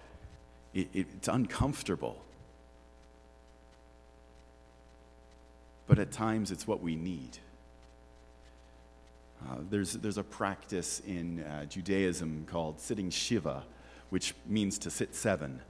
it, 0.75 0.89
it, 0.93 1.07
it's 1.17 1.29
uncomfortable. 1.29 2.25
But 5.87 5.99
at 5.99 6.13
times, 6.13 6.51
it's 6.51 6.67
what 6.67 6.83
we 6.83 6.97
need. 6.97 7.39
Uh, 9.43 9.57
there's, 9.71 9.95
there's 9.95 10.19
a 10.19 10.25
practice 10.25 11.01
in 11.07 11.41
uh, 11.41 11.65
Judaism 11.65 12.45
called 12.51 12.81
sitting 12.81 13.09
Shiva, 13.09 13.65
which 14.11 14.35
means 14.47 14.79
to 14.81 14.91
sit 14.91 15.15
seven. 15.15 15.61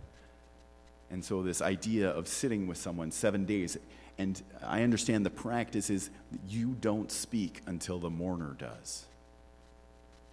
And 1.10 1.24
so, 1.24 1.42
this 1.42 1.62
idea 1.62 2.10
of 2.10 2.26
sitting 2.26 2.66
with 2.66 2.78
someone 2.78 3.10
seven 3.10 3.44
days, 3.44 3.78
and 4.18 4.42
I 4.62 4.82
understand 4.82 5.24
the 5.24 5.30
practice 5.30 5.88
is 5.88 6.10
you 6.48 6.76
don't 6.80 7.10
speak 7.10 7.62
until 7.66 7.98
the 7.98 8.10
mourner 8.10 8.56
does. 8.58 9.06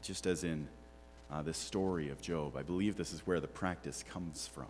Just 0.06 0.28
as 0.28 0.44
in 0.44 0.68
uh, 1.32 1.42
this 1.42 1.58
story 1.58 2.10
of 2.10 2.22
Job. 2.22 2.56
I 2.56 2.62
believe 2.62 2.96
this 2.96 3.12
is 3.12 3.26
where 3.26 3.40
the 3.40 3.48
practice 3.48 4.04
comes 4.08 4.48
from. 4.48 4.68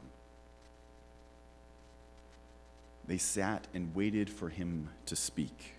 They 3.05 3.17
sat 3.17 3.67
and 3.73 3.93
waited 3.93 4.29
for 4.29 4.47
him 4.47 4.89
to 5.07 5.15
speak. 5.15 5.73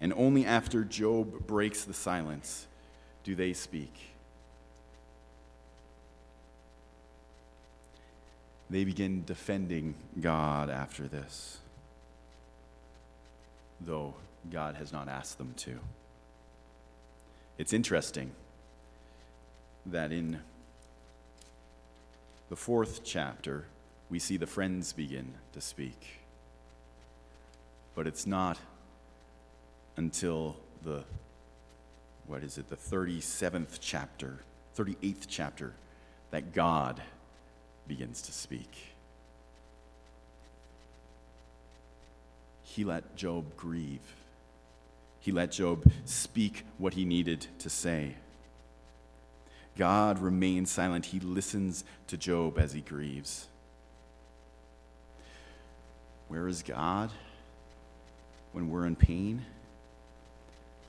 And 0.00 0.12
only 0.14 0.44
after 0.44 0.82
Job 0.82 1.46
breaks 1.46 1.84
the 1.84 1.94
silence 1.94 2.66
do 3.22 3.36
they 3.36 3.52
speak. 3.52 3.92
They 8.68 8.84
begin 8.84 9.24
defending 9.24 9.94
God 10.20 10.70
after 10.70 11.06
this, 11.06 11.58
though 13.80 14.14
God 14.50 14.74
has 14.76 14.92
not 14.92 15.08
asked 15.08 15.38
them 15.38 15.54
to. 15.58 15.78
It's 17.60 17.74
interesting 17.74 18.30
that 19.84 20.12
in 20.12 20.40
the 22.48 22.56
fourth 22.56 23.04
chapter, 23.04 23.66
we 24.08 24.18
see 24.18 24.38
the 24.38 24.46
friends 24.46 24.94
begin 24.94 25.34
to 25.52 25.60
speak. 25.60 26.22
But 27.94 28.06
it's 28.06 28.26
not 28.26 28.58
until 29.98 30.56
the, 30.84 31.04
what 32.26 32.42
is 32.42 32.56
it, 32.56 32.70
the 32.70 32.76
37th 32.76 33.76
chapter, 33.78 34.38
38th 34.78 35.26
chapter, 35.28 35.74
that 36.30 36.54
God 36.54 37.02
begins 37.86 38.22
to 38.22 38.32
speak. 38.32 38.94
He 42.62 42.84
let 42.84 43.16
Job 43.16 43.54
grieve. 43.54 44.00
He 45.20 45.32
let 45.32 45.52
Job 45.52 45.90
speak 46.04 46.64
what 46.78 46.94
he 46.94 47.04
needed 47.04 47.46
to 47.58 47.70
say. 47.70 48.16
God 49.76 50.18
remains 50.18 50.70
silent. 50.70 51.06
He 51.06 51.20
listens 51.20 51.84
to 52.08 52.16
Job 52.16 52.58
as 52.58 52.72
he 52.72 52.80
grieves. 52.80 53.46
Where 56.28 56.46
is 56.46 56.62
God 56.62 57.10
when 58.52 58.70
we're 58.70 58.86
in 58.86 58.96
pain? 58.96 59.44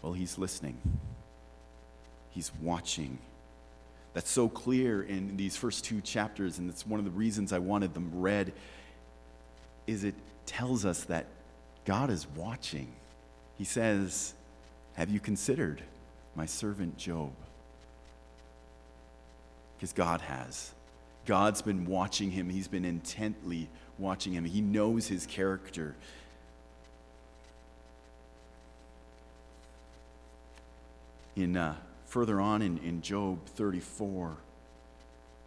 Well, 0.01 0.13
He's 0.13 0.37
listening, 0.37 0.77
He's 2.29 2.51
watching. 2.61 3.17
That's 4.13 4.29
so 4.29 4.49
clear 4.49 5.03
in 5.03 5.37
these 5.37 5.55
first 5.55 5.85
two 5.85 6.01
chapters, 6.01 6.59
and 6.59 6.69
it's 6.69 6.85
one 6.85 6.99
of 6.99 7.05
the 7.05 7.11
reasons 7.11 7.53
I 7.53 7.59
wanted 7.59 7.93
them 7.93 8.11
read, 8.13 8.51
is 9.87 10.03
it 10.03 10.15
tells 10.45 10.85
us 10.85 11.05
that 11.05 11.27
God 11.85 12.09
is 12.09 12.27
watching. 12.35 12.91
He 13.61 13.65
says, 13.65 14.33
Have 14.95 15.11
you 15.11 15.19
considered 15.19 15.83
my 16.33 16.47
servant 16.47 16.97
Job? 16.97 17.29
Because 19.77 19.93
God 19.93 20.19
has. 20.21 20.71
God's 21.27 21.61
been 21.61 21.85
watching 21.85 22.31
him, 22.31 22.49
He's 22.49 22.67
been 22.67 22.85
intently 22.85 23.69
watching 23.99 24.33
him. 24.33 24.45
He 24.45 24.61
knows 24.61 25.05
his 25.05 25.27
character. 25.27 25.95
In 31.35 31.55
uh, 31.55 31.75
further 32.07 32.41
on 32.41 32.63
in, 32.63 32.79
in 32.79 33.03
Job 33.03 33.45
34, 33.45 34.37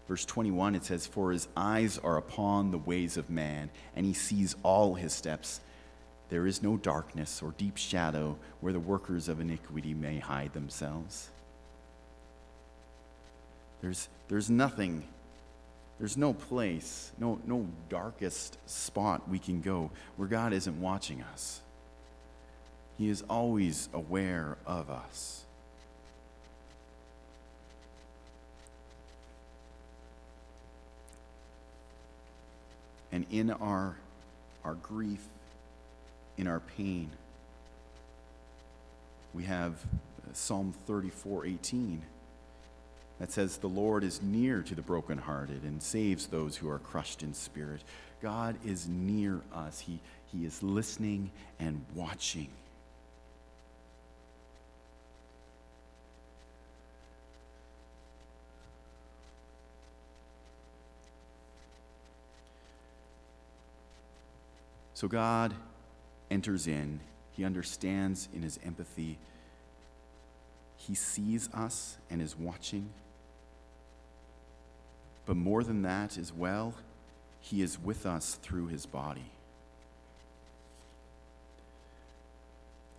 verse 0.06 0.24
21, 0.24 0.76
it 0.76 0.84
says, 0.84 1.04
For 1.04 1.32
his 1.32 1.48
eyes 1.56 1.98
are 1.98 2.16
upon 2.16 2.70
the 2.70 2.78
ways 2.78 3.16
of 3.16 3.28
man, 3.28 3.70
and 3.96 4.06
he 4.06 4.12
sees 4.14 4.54
all 4.62 4.94
his 4.94 5.12
steps. 5.12 5.60
There 6.34 6.48
is 6.48 6.64
no 6.64 6.76
darkness 6.76 7.40
or 7.44 7.54
deep 7.58 7.76
shadow 7.76 8.36
where 8.60 8.72
the 8.72 8.80
workers 8.80 9.28
of 9.28 9.38
iniquity 9.38 9.94
may 9.94 10.18
hide 10.18 10.52
themselves. 10.52 11.28
There's, 13.80 14.08
there's 14.26 14.50
nothing 14.50 15.04
there's 16.00 16.16
no 16.16 16.32
place, 16.32 17.12
no, 17.20 17.38
no 17.46 17.68
darkest 17.88 18.58
spot 18.68 19.28
we 19.28 19.38
can 19.38 19.60
go 19.60 19.92
where 20.16 20.26
God 20.26 20.52
isn't 20.52 20.80
watching 20.80 21.22
us. 21.22 21.60
He 22.98 23.08
is 23.08 23.22
always 23.30 23.88
aware 23.94 24.56
of 24.66 24.90
us. 24.90 25.44
And 33.12 33.24
in 33.30 33.52
our, 33.52 33.94
our 34.64 34.74
grief, 34.74 35.20
in 36.36 36.46
our 36.46 36.60
pain, 36.60 37.10
we 39.32 39.44
have 39.44 39.72
uh, 39.72 40.32
Psalm 40.32 40.74
34:18 40.88 42.00
that 43.18 43.32
says, 43.32 43.58
The 43.58 43.68
Lord 43.68 44.04
is 44.04 44.22
near 44.22 44.62
to 44.62 44.74
the 44.74 44.82
brokenhearted 44.82 45.62
and 45.62 45.82
saves 45.82 46.26
those 46.26 46.56
who 46.56 46.68
are 46.68 46.78
crushed 46.78 47.22
in 47.22 47.34
spirit. 47.34 47.82
God 48.20 48.56
is 48.64 48.88
near 48.88 49.40
us, 49.54 49.80
He, 49.80 50.00
he 50.32 50.44
is 50.44 50.62
listening 50.62 51.30
and 51.60 51.84
watching. 51.94 52.48
So 64.94 65.08
God 65.08 65.52
enters 66.34 66.66
in, 66.66 67.00
He 67.32 67.44
understands 67.44 68.28
in 68.34 68.42
His 68.42 68.58
empathy. 68.64 69.16
He 70.76 70.94
sees 70.94 71.48
us 71.54 71.96
and 72.10 72.20
is 72.20 72.36
watching. 72.36 72.90
But 75.24 75.36
more 75.36 75.64
than 75.64 75.82
that 75.82 76.18
as 76.18 76.32
well, 76.32 76.74
He 77.40 77.62
is 77.62 77.78
with 77.78 78.04
us 78.04 78.34
through 78.42 78.66
His 78.66 78.84
body. 78.84 79.30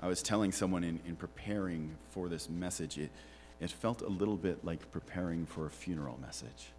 I 0.02 0.08
was 0.08 0.22
telling 0.22 0.52
someone 0.52 0.84
in, 0.84 1.00
in 1.06 1.16
preparing 1.16 1.96
for 2.12 2.30
this 2.30 2.50
message, 2.50 2.98
it, 2.98 3.10
it 3.60 3.72
felt 3.72 4.02
a 4.02 4.08
little 4.08 4.38
bit 4.38 4.64
like 4.64 4.92
preparing 4.92 5.46
for 5.46 5.66
a 5.66 5.70
funeral 5.70 6.18
message. 6.22 6.72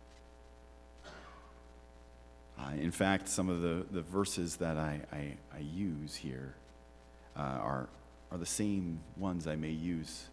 Uh, 2.59 2.71
in 2.81 2.91
fact, 2.91 3.29
some 3.29 3.49
of 3.49 3.61
the, 3.61 3.85
the 3.91 4.03
verses 4.03 4.57
that 4.57 4.77
I, 4.77 5.01
I, 5.13 5.35
I 5.55 5.59
use 5.61 6.15
here 6.15 6.55
uh, 7.37 7.41
are, 7.41 7.89
are 8.33 8.39
the 8.39 8.47
same 8.47 9.01
ones 9.17 9.47
I 9.47 9.57
may 9.57 9.71
use 9.71 10.27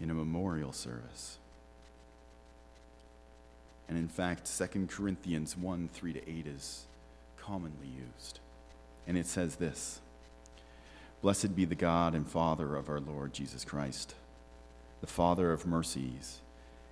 in 0.00 0.10
a 0.10 0.14
memorial 0.14 0.72
service. 0.72 1.38
And 3.88 3.98
in 3.98 4.08
fact, 4.08 4.50
2 4.58 4.86
Corinthians 4.86 5.56
1 5.56 5.88
3 5.92 6.12
to 6.14 6.30
8 6.30 6.46
is 6.46 6.84
commonly 7.36 7.86
used. 7.86 8.40
And 9.06 9.18
it 9.18 9.26
says 9.26 9.56
this 9.56 10.00
Blessed 11.22 11.54
be 11.54 11.64
the 11.64 11.74
God 11.74 12.14
and 12.14 12.26
Father 12.26 12.76
of 12.76 12.88
our 12.88 13.00
Lord 13.00 13.32
Jesus 13.32 13.64
Christ, 13.64 14.14
the 15.00 15.06
Father 15.06 15.52
of 15.52 15.66
mercies 15.66 16.40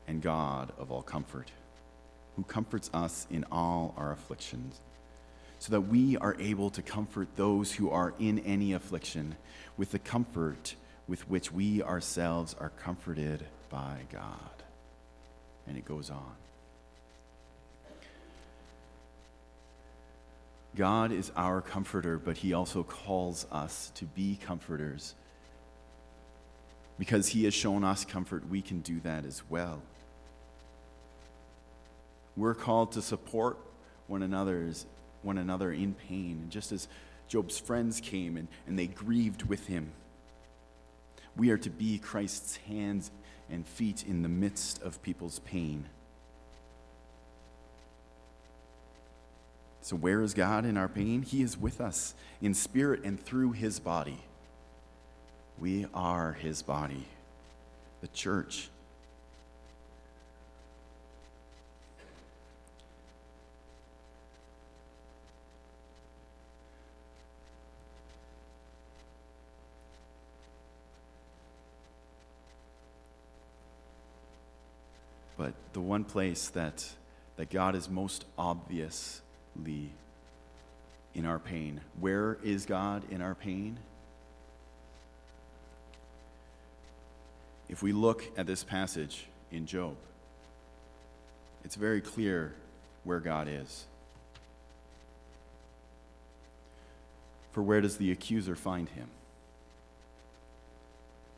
and 0.06 0.22
God 0.22 0.72
of 0.78 0.90
all 0.90 1.02
comfort, 1.02 1.50
who 2.36 2.42
comforts 2.44 2.90
us 2.94 3.26
in 3.30 3.44
all 3.52 3.94
our 3.96 4.12
afflictions, 4.12 4.80
so 5.58 5.70
that 5.72 5.82
we 5.82 6.16
are 6.16 6.36
able 6.40 6.70
to 6.70 6.82
comfort 6.82 7.28
those 7.36 7.72
who 7.72 7.90
are 7.90 8.14
in 8.18 8.38
any 8.40 8.72
affliction 8.72 9.36
with 9.76 9.92
the 9.92 9.98
comfort 9.98 10.74
with 11.08 11.28
which 11.28 11.52
we 11.52 11.82
ourselves 11.82 12.54
are 12.58 12.70
comforted 12.70 13.44
by 13.68 13.98
God. 14.10 14.62
And 15.66 15.76
it 15.76 15.84
goes 15.84 16.10
on. 16.10 16.34
God 20.74 21.12
is 21.12 21.30
our 21.36 21.60
comforter, 21.60 22.18
but 22.18 22.38
He 22.38 22.54
also 22.54 22.82
calls 22.82 23.46
us 23.52 23.92
to 23.96 24.06
be 24.06 24.38
comforters. 24.42 25.14
Because 26.98 27.28
He 27.28 27.44
has 27.44 27.52
shown 27.52 27.84
us 27.84 28.04
comfort, 28.04 28.48
we 28.48 28.62
can 28.62 28.80
do 28.80 29.00
that 29.00 29.26
as 29.26 29.42
well. 29.50 29.82
We're 32.36 32.54
called 32.54 32.92
to 32.92 33.02
support 33.02 33.58
one 34.06 34.22
another's 34.22 34.86
one 35.22 35.38
another 35.38 35.72
in 35.72 35.94
pain. 35.94 36.38
And 36.42 36.50
just 36.50 36.72
as 36.72 36.88
Job's 37.28 37.58
friends 37.58 38.00
came 38.00 38.36
and, 38.36 38.48
and 38.66 38.78
they 38.78 38.86
grieved 38.86 39.44
with 39.44 39.66
him, 39.66 39.92
we 41.36 41.50
are 41.50 41.58
to 41.58 41.70
be 41.70 41.98
Christ's 41.98 42.56
hands 42.56 43.10
and 43.50 43.66
feet 43.66 44.04
in 44.06 44.22
the 44.22 44.28
midst 44.28 44.82
of 44.82 45.02
people's 45.02 45.38
pain. 45.40 45.86
So, 49.80 49.96
where 49.96 50.22
is 50.22 50.32
God 50.32 50.64
in 50.64 50.76
our 50.76 50.88
pain? 50.88 51.22
He 51.22 51.42
is 51.42 51.58
with 51.58 51.80
us 51.80 52.14
in 52.40 52.54
spirit 52.54 53.02
and 53.04 53.18
through 53.20 53.52
his 53.52 53.80
body. 53.80 54.20
We 55.58 55.86
are 55.92 56.32
his 56.32 56.62
body, 56.62 57.06
the 58.00 58.08
church. 58.08 58.70
But 75.42 75.54
the 75.72 75.80
one 75.80 76.04
place 76.04 76.50
that, 76.50 76.88
that 77.36 77.50
God 77.50 77.74
is 77.74 77.90
most 77.90 78.26
obviously 78.38 79.90
in 81.16 81.26
our 81.26 81.40
pain. 81.40 81.80
Where 81.98 82.38
is 82.44 82.64
God 82.64 83.02
in 83.10 83.20
our 83.20 83.34
pain? 83.34 83.80
if 87.68 87.82
we 87.82 87.90
look 87.92 88.22
at 88.36 88.46
this 88.46 88.62
passage 88.62 89.26
in 89.50 89.66
Job, 89.66 89.96
it's 91.64 91.74
very 91.74 92.00
clear 92.02 92.54
where 93.02 93.18
God 93.18 93.48
is. 93.48 93.86
For 97.50 97.62
where 97.62 97.80
does 97.80 97.96
the 97.96 98.12
accuser 98.12 98.54
find 98.54 98.90
him? 98.90 99.08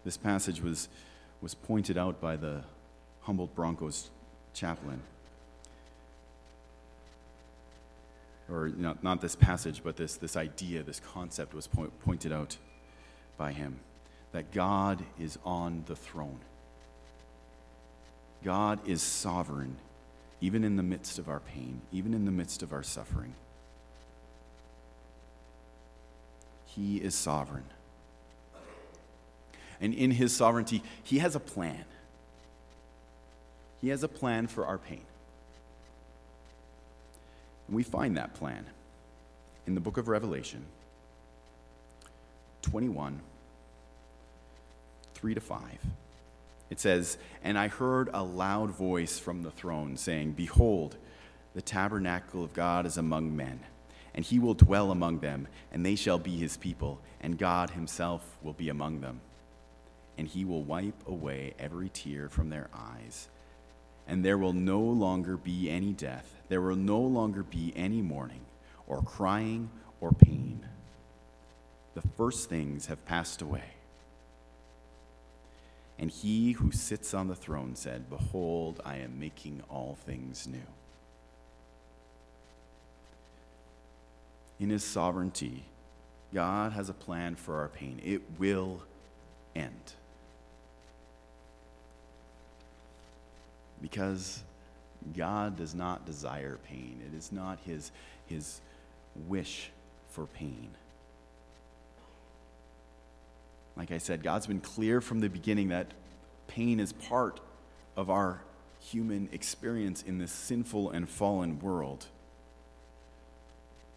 This 0.04 0.18
passage 0.18 0.60
was, 0.60 0.88
was 1.40 1.54
pointed 1.54 1.96
out 1.96 2.20
by 2.20 2.36
the 2.36 2.64
Humboldt 3.24 3.54
Broncos 3.54 4.10
chaplain. 4.52 5.02
Or 8.50 8.68
not, 8.68 9.02
not 9.02 9.20
this 9.20 9.34
passage, 9.34 9.82
but 9.82 9.96
this, 9.96 10.16
this 10.16 10.36
idea, 10.36 10.82
this 10.82 11.00
concept 11.00 11.54
was 11.54 11.66
point, 11.66 11.98
pointed 12.04 12.32
out 12.32 12.56
by 13.38 13.52
him 13.52 13.80
that 14.32 14.52
God 14.52 15.02
is 15.18 15.38
on 15.44 15.84
the 15.86 15.96
throne. 15.96 16.40
God 18.44 18.86
is 18.86 19.00
sovereign, 19.00 19.76
even 20.42 20.62
in 20.62 20.76
the 20.76 20.82
midst 20.82 21.18
of 21.18 21.28
our 21.28 21.40
pain, 21.40 21.80
even 21.92 22.12
in 22.12 22.26
the 22.26 22.30
midst 22.30 22.62
of 22.62 22.72
our 22.74 22.82
suffering. 22.82 23.34
He 26.66 26.98
is 26.98 27.14
sovereign. 27.14 27.64
And 29.80 29.94
in 29.94 30.10
his 30.10 30.36
sovereignty, 30.36 30.82
he 31.02 31.18
has 31.20 31.34
a 31.34 31.40
plan. 31.40 31.84
He 33.84 33.90
has 33.90 34.02
a 34.02 34.08
plan 34.08 34.46
for 34.46 34.64
our 34.64 34.78
pain. 34.78 35.04
And 37.66 37.76
we 37.76 37.82
find 37.82 38.16
that 38.16 38.32
plan 38.32 38.64
in 39.66 39.74
the 39.74 39.80
book 39.82 39.98
of 39.98 40.08
Revelation 40.08 40.64
21, 42.62 43.20
3 45.12 45.34
to 45.34 45.40
5. 45.42 45.60
It 46.70 46.80
says, 46.80 47.18
And 47.42 47.58
I 47.58 47.68
heard 47.68 48.08
a 48.14 48.22
loud 48.22 48.70
voice 48.70 49.18
from 49.18 49.42
the 49.42 49.50
throne 49.50 49.98
saying, 49.98 50.32
Behold, 50.32 50.96
the 51.54 51.60
tabernacle 51.60 52.42
of 52.42 52.54
God 52.54 52.86
is 52.86 52.96
among 52.96 53.36
men, 53.36 53.60
and 54.14 54.24
he 54.24 54.38
will 54.38 54.54
dwell 54.54 54.92
among 54.92 55.18
them, 55.18 55.46
and 55.70 55.84
they 55.84 55.94
shall 55.94 56.18
be 56.18 56.38
his 56.38 56.56
people, 56.56 57.02
and 57.20 57.36
God 57.36 57.68
himself 57.68 58.38
will 58.42 58.54
be 58.54 58.70
among 58.70 59.02
them. 59.02 59.20
And 60.16 60.26
he 60.26 60.46
will 60.46 60.62
wipe 60.62 61.06
away 61.06 61.52
every 61.58 61.90
tear 61.90 62.30
from 62.30 62.48
their 62.48 62.70
eyes. 62.74 63.28
And 64.06 64.24
there 64.24 64.38
will 64.38 64.52
no 64.52 64.80
longer 64.80 65.36
be 65.36 65.70
any 65.70 65.92
death, 65.92 66.34
there 66.48 66.60
will 66.60 66.76
no 66.76 67.00
longer 67.00 67.42
be 67.42 67.72
any 67.74 68.02
mourning, 68.02 68.44
or 68.86 69.02
crying, 69.02 69.70
or 70.00 70.12
pain. 70.12 70.60
The 71.94 72.02
first 72.16 72.48
things 72.48 72.86
have 72.86 73.04
passed 73.06 73.40
away. 73.40 73.74
And 75.98 76.10
he 76.10 76.52
who 76.52 76.72
sits 76.72 77.14
on 77.14 77.28
the 77.28 77.34
throne 77.34 77.76
said, 77.76 78.10
Behold, 78.10 78.80
I 78.84 78.96
am 78.96 79.18
making 79.20 79.62
all 79.70 79.96
things 80.04 80.46
new. 80.46 80.58
In 84.58 84.70
his 84.70 84.84
sovereignty, 84.84 85.64
God 86.32 86.72
has 86.72 86.88
a 86.88 86.94
plan 86.94 87.36
for 87.36 87.60
our 87.60 87.68
pain. 87.68 88.00
It 88.04 88.22
will 88.38 88.82
end. 89.54 89.94
Because 93.84 94.42
God 95.14 95.58
does 95.58 95.74
not 95.74 96.06
desire 96.06 96.58
pain, 96.66 97.02
it 97.06 97.14
is 97.14 97.30
not 97.30 97.58
his, 97.66 97.92
his 98.24 98.62
wish 99.28 99.70
for 100.08 100.24
pain. 100.24 100.70
Like 103.76 103.92
I 103.92 103.98
said, 103.98 104.22
God's 104.22 104.46
been 104.46 104.62
clear 104.62 105.02
from 105.02 105.20
the 105.20 105.28
beginning 105.28 105.68
that 105.68 105.88
pain 106.46 106.80
is 106.80 106.94
part 106.94 107.40
of 107.94 108.08
our 108.08 108.40
human 108.80 109.28
experience 109.32 110.02
in 110.02 110.16
this 110.16 110.32
sinful 110.32 110.90
and 110.90 111.06
fallen 111.06 111.58
world. 111.58 112.06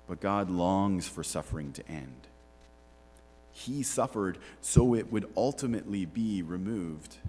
But 0.05 0.19
God 0.19 0.49
longs 0.49 1.07
for 1.07 1.23
suffering 1.23 1.71
to 1.71 1.87
end. 1.87 2.27
He 3.53 3.83
suffered 3.83 4.37
so 4.59 4.93
it 4.95 5.13
would 5.13 5.31
ultimately 5.37 6.03
be 6.03 6.41
removed. 6.41 7.19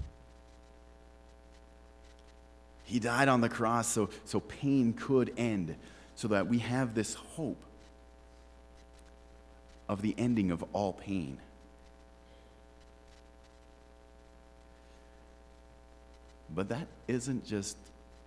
He 2.88 3.00
died 3.00 3.28
on 3.28 3.42
the 3.42 3.50
cross 3.50 3.86
so, 3.86 4.08
so 4.24 4.40
pain 4.40 4.94
could 4.94 5.34
end, 5.36 5.76
so 6.16 6.28
that 6.28 6.46
we 6.46 6.60
have 6.60 6.94
this 6.94 7.12
hope 7.12 7.62
of 9.90 10.00
the 10.00 10.14
ending 10.16 10.50
of 10.50 10.64
all 10.72 10.94
pain. 10.94 11.36
But 16.54 16.70
that 16.70 16.86
isn't 17.08 17.44
just 17.44 17.76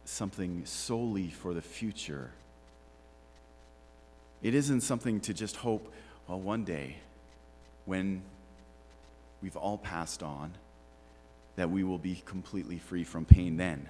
something 0.06 0.64
solely 0.68 1.30
for 1.30 1.56
the 1.56 1.62
future. 1.64 2.30
It 4.44 4.54
isn't 4.54 4.82
something 4.82 5.22
to 5.22 5.34
just 5.34 5.56
hope, 5.56 5.92
well, 6.28 6.40
one 6.40 6.66
day 6.66 6.98
when 7.86 8.22
we've 9.42 9.58
all 9.58 9.80
passed 9.80 10.22
on, 10.22 10.54
that 11.56 11.72
we 11.72 11.84
will 11.84 11.98
be 11.98 12.22
completely 12.28 12.78
free 12.78 13.04
from 13.04 13.26
pain 13.26 13.58
then. 13.58 13.90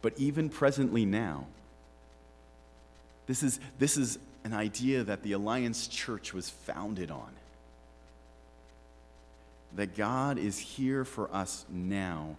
But 0.00 0.14
even 0.16 0.48
presently 0.48 1.04
now, 1.04 1.46
this 3.26 3.42
is, 3.42 3.60
this 3.78 3.96
is 3.96 4.18
an 4.44 4.52
idea 4.52 5.04
that 5.04 5.22
the 5.22 5.32
Alliance 5.32 5.88
Church 5.88 6.32
was 6.32 6.48
founded 6.48 7.10
on 7.10 7.30
that 9.76 9.96
God 9.96 10.38
is 10.38 10.58
here 10.58 11.04
for 11.04 11.32
us 11.34 11.64
now 11.68 12.36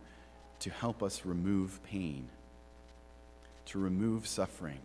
to 0.59 0.69
help 0.69 1.03
us 1.03 1.25
remove 1.25 1.81
pain, 1.83 2.27
to 3.67 3.79
remove 3.79 4.27
suffering, 4.27 4.79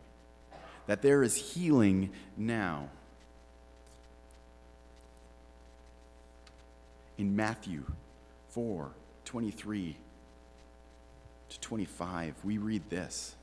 that 0.86 1.02
there 1.02 1.22
is 1.22 1.34
healing 1.34 2.10
now. 2.36 2.88
In 7.16 7.36
Matthew 7.36 7.84
4 8.50 8.90
23 9.24 9.96
to 11.50 11.60
25, 11.60 12.34
we 12.44 12.58
read 12.58 12.88
this. 12.90 13.34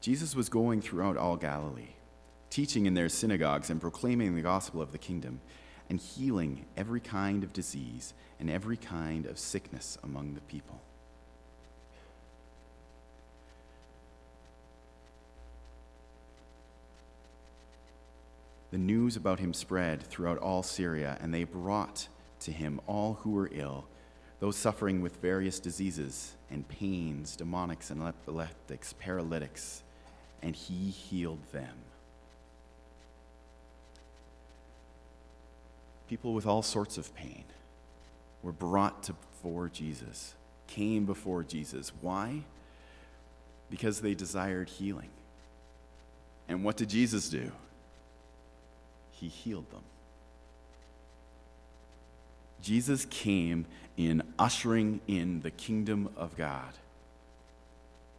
Jesus 0.00 0.34
was 0.34 0.48
going 0.48 0.80
throughout 0.80 1.16
all 1.16 1.36
Galilee, 1.36 1.94
teaching 2.50 2.86
in 2.86 2.94
their 2.94 3.08
synagogues 3.08 3.70
and 3.70 3.80
proclaiming 3.80 4.34
the 4.34 4.42
gospel 4.42 4.80
of 4.80 4.92
the 4.92 4.98
kingdom 4.98 5.40
and 5.90 5.98
healing 5.98 6.64
every 6.76 7.00
kind 7.00 7.42
of 7.42 7.52
disease 7.52 8.14
and 8.38 8.50
every 8.50 8.76
kind 8.76 9.26
of 9.26 9.38
sickness 9.38 9.98
among 10.02 10.34
the 10.34 10.40
people. 10.42 10.80
The 18.70 18.78
news 18.78 19.16
about 19.16 19.40
him 19.40 19.54
spread 19.54 20.02
throughout 20.02 20.38
all 20.38 20.62
Syria, 20.62 21.16
and 21.20 21.32
they 21.32 21.44
brought 21.44 22.08
to 22.40 22.52
him 22.52 22.80
all 22.86 23.14
who 23.22 23.30
were 23.30 23.48
ill, 23.50 23.86
those 24.40 24.56
suffering 24.56 25.02
with 25.02 25.16
various 25.16 25.58
diseases 25.58 26.34
and 26.50 26.66
pains, 26.68 27.36
demonics 27.36 27.90
and 27.90 28.02
epileptics, 28.02 28.94
paralytics, 28.98 29.82
and 30.42 30.54
he 30.54 30.90
healed 30.90 31.42
them. 31.52 31.74
people 36.08 36.32
with 36.32 36.46
all 36.46 36.62
sorts 36.62 36.98
of 36.98 37.14
pain 37.14 37.44
were 38.42 38.52
brought 38.52 39.02
to 39.04 39.12
before 39.12 39.68
Jesus, 39.68 40.34
came 40.66 41.04
before 41.04 41.42
Jesus. 41.44 41.92
Why? 42.00 42.42
Because 43.70 44.00
they 44.00 44.14
desired 44.14 44.68
healing. 44.68 45.10
And 46.48 46.64
what 46.64 46.76
did 46.76 46.88
Jesus 46.88 47.28
do? 47.28 47.52
He 49.12 49.28
healed 49.28 49.70
them. 49.70 49.82
Jesus 52.60 53.04
came 53.06 53.66
in 53.96 54.22
ushering 54.38 55.00
in 55.06 55.40
the 55.40 55.50
kingdom 55.50 56.08
of 56.16 56.36
God. 56.36 56.72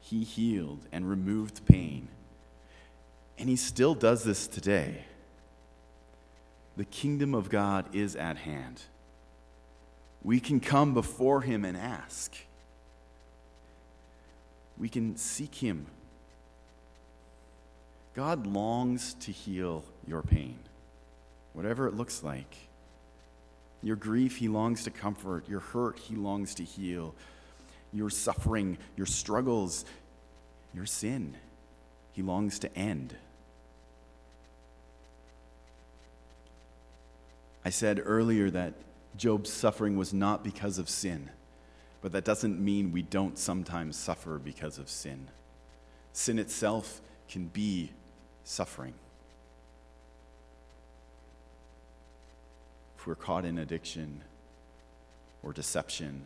He 0.01 0.23
healed 0.23 0.85
and 0.91 1.09
removed 1.09 1.65
pain. 1.65 2.07
And 3.37 3.47
he 3.47 3.55
still 3.55 3.95
does 3.95 4.23
this 4.23 4.47
today 4.47 5.05
the 6.79 6.85
kingdom 6.85 7.35
of 7.35 7.49
God 7.49 7.93
is 7.93 8.15
at 8.15 8.37
hand. 8.37 8.81
We 10.23 10.39
can 10.39 10.61
come 10.61 10.93
before 10.93 11.41
Him 11.41 11.65
and 11.65 11.75
ask. 11.75 12.33
We 14.77 14.87
can 14.87 15.17
seek 15.17 15.55
Him. 15.55 15.87
God 18.15 18.47
longs 18.47 19.13
to 19.15 19.33
heal 19.33 19.83
your 20.07 20.21
pain, 20.21 20.57
whatever 21.51 21.85
it 21.85 21.95
looks 21.95 22.23
like. 22.23 22.68
Your 23.81 23.95
grief, 23.95 24.37
He 24.37 24.47
longs 24.47 24.83
to 24.83 24.91
comfort. 24.91 25.47
Your 25.47 25.61
hurt, 25.61 25.99
He 25.99 26.15
longs 26.15 26.55
to 26.55 26.63
heal. 26.63 27.15
Your 27.93 28.09
suffering, 28.09 28.77
your 28.95 29.05
struggles, 29.05 29.85
your 30.73 30.85
sin, 30.85 31.35
He 32.11 32.21
longs 32.21 32.59
to 32.59 32.75
end. 32.75 33.15
I 37.63 37.69
said 37.69 38.01
earlier 38.03 38.49
that 38.51 38.73
Job's 39.17 39.51
suffering 39.51 39.97
was 39.97 40.13
not 40.13 40.43
because 40.43 40.77
of 40.77 40.89
sin, 40.89 41.29
but 42.01 42.11
that 42.13 42.23
doesn't 42.23 42.59
mean 42.59 42.91
we 42.91 43.01
don't 43.01 43.37
sometimes 43.37 43.97
suffer 43.97 44.39
because 44.39 44.77
of 44.77 44.89
sin. 44.89 45.27
Sin 46.13 46.39
itself 46.39 47.01
can 47.27 47.47
be 47.47 47.91
suffering. 48.43 48.93
If 52.99 53.07
we're 53.07 53.15
caught 53.15 53.45
in 53.45 53.57
addiction 53.57 54.23
or 55.41 55.53
deception, 55.53 56.25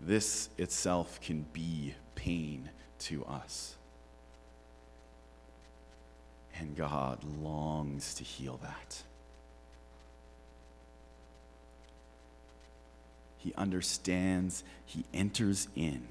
this 0.00 0.48
itself 0.56 1.20
can 1.20 1.44
be 1.52 1.94
pain 2.14 2.70
to 3.00 3.22
us. 3.26 3.74
And 6.58 6.74
God 6.74 7.18
longs 7.42 8.14
to 8.14 8.24
heal 8.24 8.58
that. 8.62 9.02
He 13.36 13.52
understands, 13.58 14.64
He 14.86 15.04
enters 15.12 15.68
in, 15.76 16.08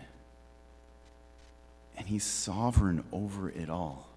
and 1.97 2.05
He's 2.05 2.23
sovereign 2.23 3.03
over 3.11 3.49
it 3.49 3.71
all. 3.71 4.12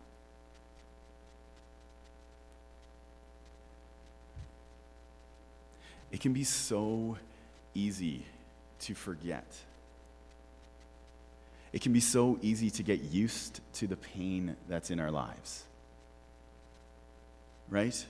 It 6.16 6.20
can 6.20 6.32
be 6.32 6.44
so 6.44 7.18
easy 7.74 8.24
to 8.80 8.94
forget. 8.94 9.44
It 11.74 11.82
can 11.82 11.92
be 11.92 12.00
so 12.00 12.38
easy 12.40 12.70
to 12.70 12.82
get 12.82 13.02
used 13.02 13.60
to 13.74 13.86
the 13.86 13.98
pain 13.98 14.56
that's 14.66 14.90
in 14.90 14.98
our 14.98 15.10
lives. 15.10 15.64
Right? 17.68 18.06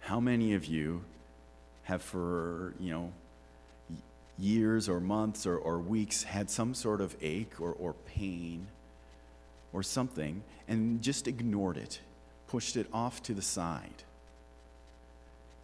How 0.00 0.20
many 0.20 0.52
of 0.52 0.66
you 0.66 1.04
have, 1.84 2.02
for, 2.02 2.74
you 2.78 2.90
know, 2.90 3.12
years 4.38 4.90
or 4.90 5.00
months 5.00 5.46
or, 5.46 5.56
or 5.56 5.78
weeks, 5.78 6.22
had 6.22 6.50
some 6.50 6.74
sort 6.74 7.00
of 7.00 7.16
ache 7.22 7.58
or, 7.58 7.72
or 7.72 7.94
pain 8.14 8.66
or 9.72 9.82
something 9.82 10.42
and 10.68 11.00
just 11.00 11.26
ignored 11.26 11.78
it, 11.78 12.00
pushed 12.46 12.76
it 12.76 12.88
off 12.92 13.22
to 13.22 13.32
the 13.32 13.40
side? 13.40 14.04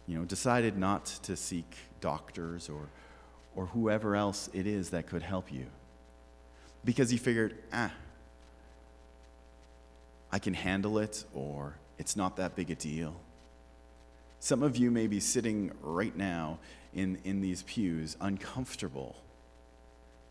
You 0.09 0.17
know, 0.17 0.25
decided 0.25 0.75
not 0.75 1.05
to 1.21 1.35
seek 1.35 1.71
doctors 2.01 2.67
or, 2.67 2.89
or 3.55 3.67
whoever 3.67 4.15
else 4.15 4.49
it 4.53 4.65
is 4.65 4.89
that 4.89 5.05
could 5.05 5.21
help 5.21 5.53
you. 5.53 5.67
Because 6.83 7.13
you 7.13 7.19
figured, 7.19 7.55
ah, 7.71 7.93
I 10.31 10.39
can 10.39 10.55
handle 10.55 10.97
it, 10.97 11.25
or 11.35 11.75
it's 11.99 12.15
not 12.15 12.37
that 12.37 12.55
big 12.55 12.71
a 12.71 12.75
deal. 12.75 13.13
Some 14.39 14.63
of 14.63 14.77
you 14.77 14.89
may 14.89 15.05
be 15.05 15.19
sitting 15.19 15.71
right 15.83 16.17
now 16.17 16.57
in, 16.91 17.19
in 17.23 17.41
these 17.41 17.61
pews 17.61 18.17
uncomfortable 18.19 19.15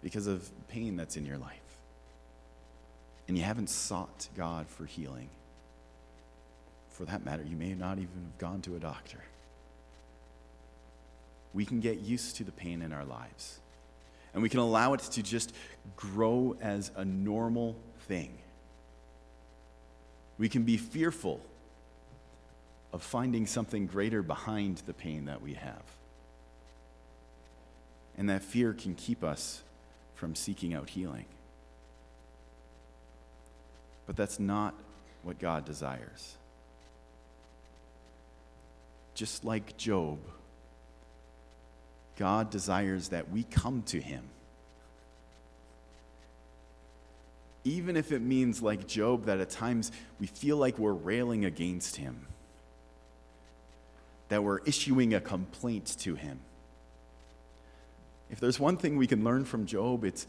because 0.03 0.27
of 0.27 0.51
pain 0.67 0.97
that's 0.97 1.17
in 1.17 1.25
your 1.25 1.39
life. 1.39 1.53
And 3.29 3.39
you 3.39 3.45
haven't 3.45 3.71
sought 3.71 4.27
God 4.37 4.67
for 4.67 4.87
healing. 4.87 5.29
For 6.91 7.05
that 7.05 7.25
matter, 7.25 7.45
you 7.45 7.57
may 7.57 7.75
not 7.75 7.99
even 7.99 8.09
have 8.25 8.39
gone 8.39 8.61
to 8.63 8.75
a 8.75 8.81
doctor 8.81 9.21
we 11.55 11.65
can 11.65 11.81
get 11.81 12.01
used 12.01 12.37
to 12.37 12.45
the 12.45 12.53
pain 12.53 12.83
in 12.83 12.93
our 12.93 13.05
lives. 13.05 13.59
And 14.35 14.43
we 14.43 14.49
can 14.49 14.61
allow 14.61 14.93
it 14.95 15.01
to 15.01 15.23
just 15.23 15.55
grow 15.97 16.57
as 16.61 16.91
a 16.97 17.05
normal 17.05 17.77
thing. 18.07 18.39
We 20.39 20.49
can 20.49 20.63
be 20.63 20.77
fearful 20.77 21.41
of 22.93 23.03
finding 23.03 23.47
something 23.47 23.87
greater 23.87 24.23
behind 24.23 24.83
the 24.87 24.95
pain 24.95 25.27
that 25.27 25.43
we 25.43 25.55
have. 25.55 25.83
And 28.17 28.31
that 28.31 28.43
fear 28.43 28.73
can 28.73 28.95
keep 28.95 29.23
us 29.23 29.63
from 30.15 30.35
seeking 30.35 30.75
out 30.75 30.91
healing. 30.91 31.27
But 34.07 34.17
that's 34.17 34.41
not 34.41 34.75
what 35.23 35.39
God 35.39 35.65
desires. 35.65 36.37
Just 39.15 39.45
like 39.45 39.77
Job, 39.77 40.19
God 42.19 42.51
desires 42.51 43.11
that 43.11 43.31
we 43.31 43.45
come 43.45 43.83
to 43.85 44.01
Him. 44.01 44.25
Even 47.63 47.97
if 47.97 48.11
it 48.11 48.21
means, 48.21 48.61
like 48.61 48.89
Job, 48.89 49.27
that 49.27 49.39
at 49.39 49.51
times 49.51 49.93
we 50.19 50.27
feel 50.27 50.57
like 50.57 50.79
we're 50.79 50.93
railing 50.93 51.45
against 51.45 51.97
Him, 51.97 52.27
that 54.29 54.43
we're 54.43 54.59
issuing 54.65 55.15
a 55.15 55.21
complaint 55.21 55.97
to 56.01 56.17
Him. 56.17 56.41
If 58.31 58.41
there's 58.41 58.59
one 58.59 58.77
thing 58.77 58.97
we 58.97 59.07
can 59.07 59.23
learn 59.23 59.45
from 59.45 59.65
Job, 59.65 60.05
it's, 60.05 60.27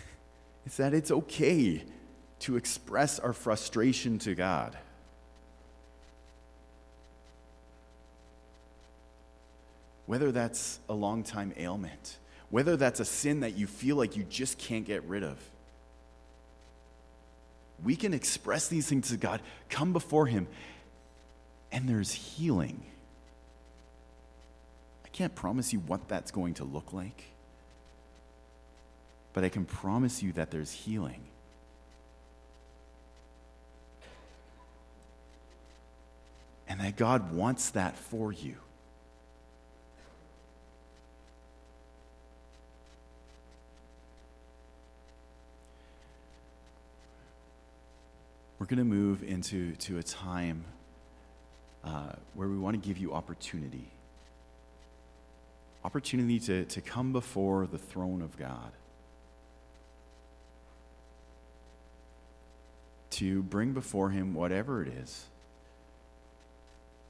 it's 0.66 0.78
that 0.78 0.94
it's 0.94 1.10
okay 1.10 1.84
to 2.40 2.56
express 2.56 3.18
our 3.18 3.34
frustration 3.34 4.18
to 4.20 4.34
God. 4.34 4.78
Whether 10.08 10.32
that's 10.32 10.80
a 10.88 10.94
long 10.94 11.22
time 11.22 11.52
ailment, 11.58 12.16
whether 12.48 12.78
that's 12.78 12.98
a 12.98 13.04
sin 13.04 13.40
that 13.40 13.58
you 13.58 13.66
feel 13.66 13.94
like 13.94 14.16
you 14.16 14.24
just 14.24 14.56
can't 14.56 14.86
get 14.86 15.04
rid 15.04 15.22
of. 15.22 15.36
We 17.84 17.94
can 17.94 18.14
express 18.14 18.68
these 18.68 18.88
things 18.88 19.10
to 19.10 19.18
God, 19.18 19.42
come 19.68 19.92
before 19.92 20.24
Him, 20.24 20.48
and 21.70 21.86
there's 21.86 22.10
healing. 22.10 22.82
I 25.04 25.08
can't 25.08 25.34
promise 25.34 25.74
you 25.74 25.80
what 25.80 26.08
that's 26.08 26.30
going 26.30 26.54
to 26.54 26.64
look 26.64 26.94
like, 26.94 27.24
but 29.34 29.44
I 29.44 29.50
can 29.50 29.66
promise 29.66 30.22
you 30.22 30.32
that 30.32 30.50
there's 30.50 30.72
healing. 30.72 31.20
And 36.66 36.80
that 36.80 36.96
God 36.96 37.34
wants 37.34 37.68
that 37.70 37.98
for 37.98 38.32
you. 38.32 38.56
We're 48.58 48.66
going 48.66 48.78
to 48.78 48.84
move 48.84 49.22
into 49.22 49.74
to 49.76 49.98
a 49.98 50.02
time 50.02 50.64
uh, 51.84 52.12
where 52.34 52.48
we 52.48 52.58
want 52.58 52.80
to 52.80 52.88
give 52.88 52.98
you 52.98 53.14
opportunity. 53.14 53.88
Opportunity 55.84 56.40
to, 56.40 56.64
to 56.64 56.80
come 56.80 57.12
before 57.12 57.66
the 57.66 57.78
throne 57.78 58.20
of 58.20 58.36
God. 58.36 58.72
To 63.10 63.42
bring 63.42 63.72
before 63.72 64.10
Him 64.10 64.34
whatever 64.34 64.82
it 64.82 64.88
is 64.88 65.26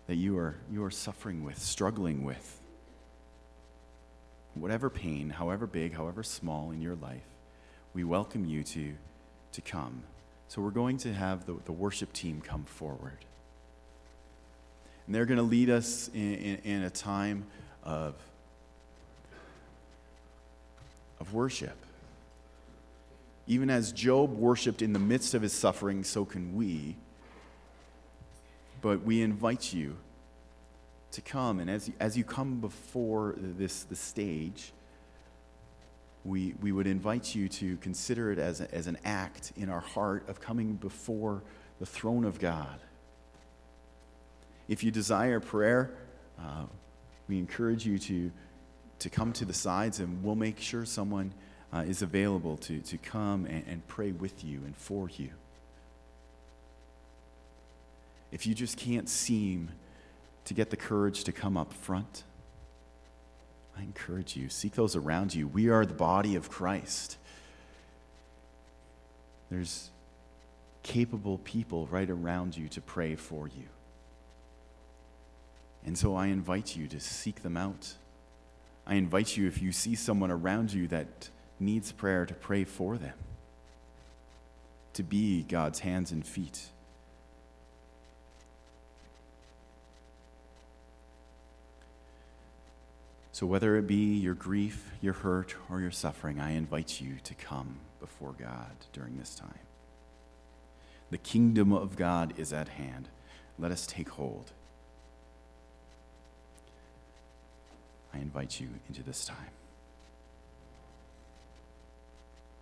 that 0.06 0.16
you 0.16 0.36
are, 0.38 0.56
you 0.70 0.84
are 0.84 0.90
suffering 0.90 1.44
with, 1.44 1.58
struggling 1.58 2.24
with. 2.24 2.60
Whatever 4.54 4.90
pain, 4.90 5.30
however 5.30 5.66
big, 5.66 5.94
however 5.94 6.22
small 6.22 6.70
in 6.72 6.82
your 6.82 6.96
life, 6.96 7.22
we 7.94 8.04
welcome 8.04 8.44
you 8.44 8.62
to, 8.64 8.94
to 9.52 9.60
come. 9.60 10.02
So 10.48 10.62
we're 10.62 10.70
going 10.70 10.96
to 10.98 11.12
have 11.12 11.44
the, 11.44 11.56
the 11.66 11.72
worship 11.72 12.12
team 12.12 12.40
come 12.40 12.64
forward. 12.64 13.18
And 15.06 15.14
they're 15.14 15.26
going 15.26 15.38
to 15.38 15.42
lead 15.42 15.68
us 15.70 16.10
in, 16.14 16.34
in, 16.34 16.56
in 16.64 16.82
a 16.82 16.90
time 16.90 17.44
of, 17.84 18.14
of 21.20 21.34
worship. 21.34 21.76
Even 23.46 23.70
as 23.70 23.92
Job 23.92 24.36
worshiped 24.36 24.82
in 24.82 24.92
the 24.92 24.98
midst 24.98 25.34
of 25.34 25.42
his 25.42 25.52
suffering, 25.52 26.02
so 26.02 26.24
can 26.24 26.54
we. 26.54 26.96
But 28.80 29.02
we 29.02 29.22
invite 29.22 29.72
you 29.72 29.96
to 31.12 31.20
come, 31.20 31.58
and 31.58 31.70
as, 31.70 31.90
as 32.00 32.16
you 32.16 32.24
come 32.24 32.60
before 32.60 33.34
this 33.38 33.82
the 33.84 33.96
stage, 33.96 34.72
we, 36.28 36.54
we 36.60 36.72
would 36.72 36.86
invite 36.86 37.34
you 37.34 37.48
to 37.48 37.76
consider 37.78 38.30
it 38.30 38.38
as, 38.38 38.60
a, 38.60 38.72
as 38.74 38.86
an 38.86 38.98
act 39.04 39.52
in 39.56 39.70
our 39.70 39.80
heart 39.80 40.28
of 40.28 40.40
coming 40.40 40.74
before 40.74 41.42
the 41.80 41.86
throne 41.86 42.24
of 42.24 42.38
God. 42.38 42.80
If 44.68 44.84
you 44.84 44.90
desire 44.90 45.40
prayer, 45.40 45.90
uh, 46.38 46.64
we 47.28 47.38
encourage 47.38 47.86
you 47.86 47.98
to, 47.98 48.30
to 48.98 49.10
come 49.10 49.32
to 49.32 49.44
the 49.44 49.54
sides 49.54 50.00
and 50.00 50.22
we'll 50.22 50.34
make 50.34 50.60
sure 50.60 50.84
someone 50.84 51.32
uh, 51.72 51.84
is 51.86 52.02
available 52.02 52.58
to, 52.58 52.80
to 52.80 52.98
come 52.98 53.46
and, 53.46 53.64
and 53.66 53.86
pray 53.88 54.12
with 54.12 54.44
you 54.44 54.60
and 54.64 54.76
for 54.76 55.08
you. 55.08 55.30
If 58.30 58.46
you 58.46 58.54
just 58.54 58.76
can't 58.76 59.08
seem 59.08 59.70
to 60.44 60.52
get 60.52 60.68
the 60.68 60.76
courage 60.76 61.24
to 61.24 61.32
come 61.32 61.56
up 61.56 61.72
front, 61.72 62.24
I 63.78 63.82
encourage 63.82 64.36
you, 64.36 64.48
seek 64.48 64.74
those 64.74 64.96
around 64.96 65.34
you. 65.34 65.46
We 65.46 65.68
are 65.68 65.86
the 65.86 65.94
body 65.94 66.34
of 66.34 66.50
Christ. 66.50 67.16
There's 69.50 69.90
capable 70.82 71.38
people 71.38 71.86
right 71.86 72.10
around 72.10 72.56
you 72.56 72.68
to 72.70 72.80
pray 72.80 73.14
for 73.14 73.46
you. 73.46 73.66
And 75.86 75.96
so 75.96 76.16
I 76.16 76.26
invite 76.26 76.74
you 76.74 76.88
to 76.88 76.98
seek 76.98 77.42
them 77.42 77.56
out. 77.56 77.94
I 78.86 78.94
invite 78.94 79.36
you, 79.36 79.46
if 79.46 79.62
you 79.62 79.70
see 79.70 79.94
someone 79.94 80.30
around 80.30 80.72
you 80.72 80.88
that 80.88 81.28
needs 81.60 81.92
prayer, 81.92 82.26
to 82.26 82.34
pray 82.34 82.64
for 82.64 82.96
them, 82.96 83.14
to 84.94 85.02
be 85.02 85.42
God's 85.42 85.80
hands 85.80 86.10
and 86.10 86.26
feet. 86.26 86.66
So, 93.38 93.46
whether 93.46 93.76
it 93.76 93.86
be 93.86 94.16
your 94.16 94.34
grief, 94.34 94.90
your 95.00 95.12
hurt, 95.12 95.54
or 95.70 95.80
your 95.80 95.92
suffering, 95.92 96.40
I 96.40 96.54
invite 96.54 97.00
you 97.00 97.18
to 97.22 97.34
come 97.34 97.76
before 98.00 98.34
God 98.36 98.72
during 98.92 99.16
this 99.16 99.36
time. 99.36 99.60
The 101.12 101.18
kingdom 101.18 101.72
of 101.72 101.94
God 101.94 102.34
is 102.36 102.52
at 102.52 102.66
hand. 102.70 103.08
Let 103.56 103.70
us 103.70 103.86
take 103.86 104.08
hold. 104.08 104.50
I 108.12 108.18
invite 108.18 108.58
you 108.58 108.70
into 108.88 109.04
this 109.04 109.24
time. 109.24 109.57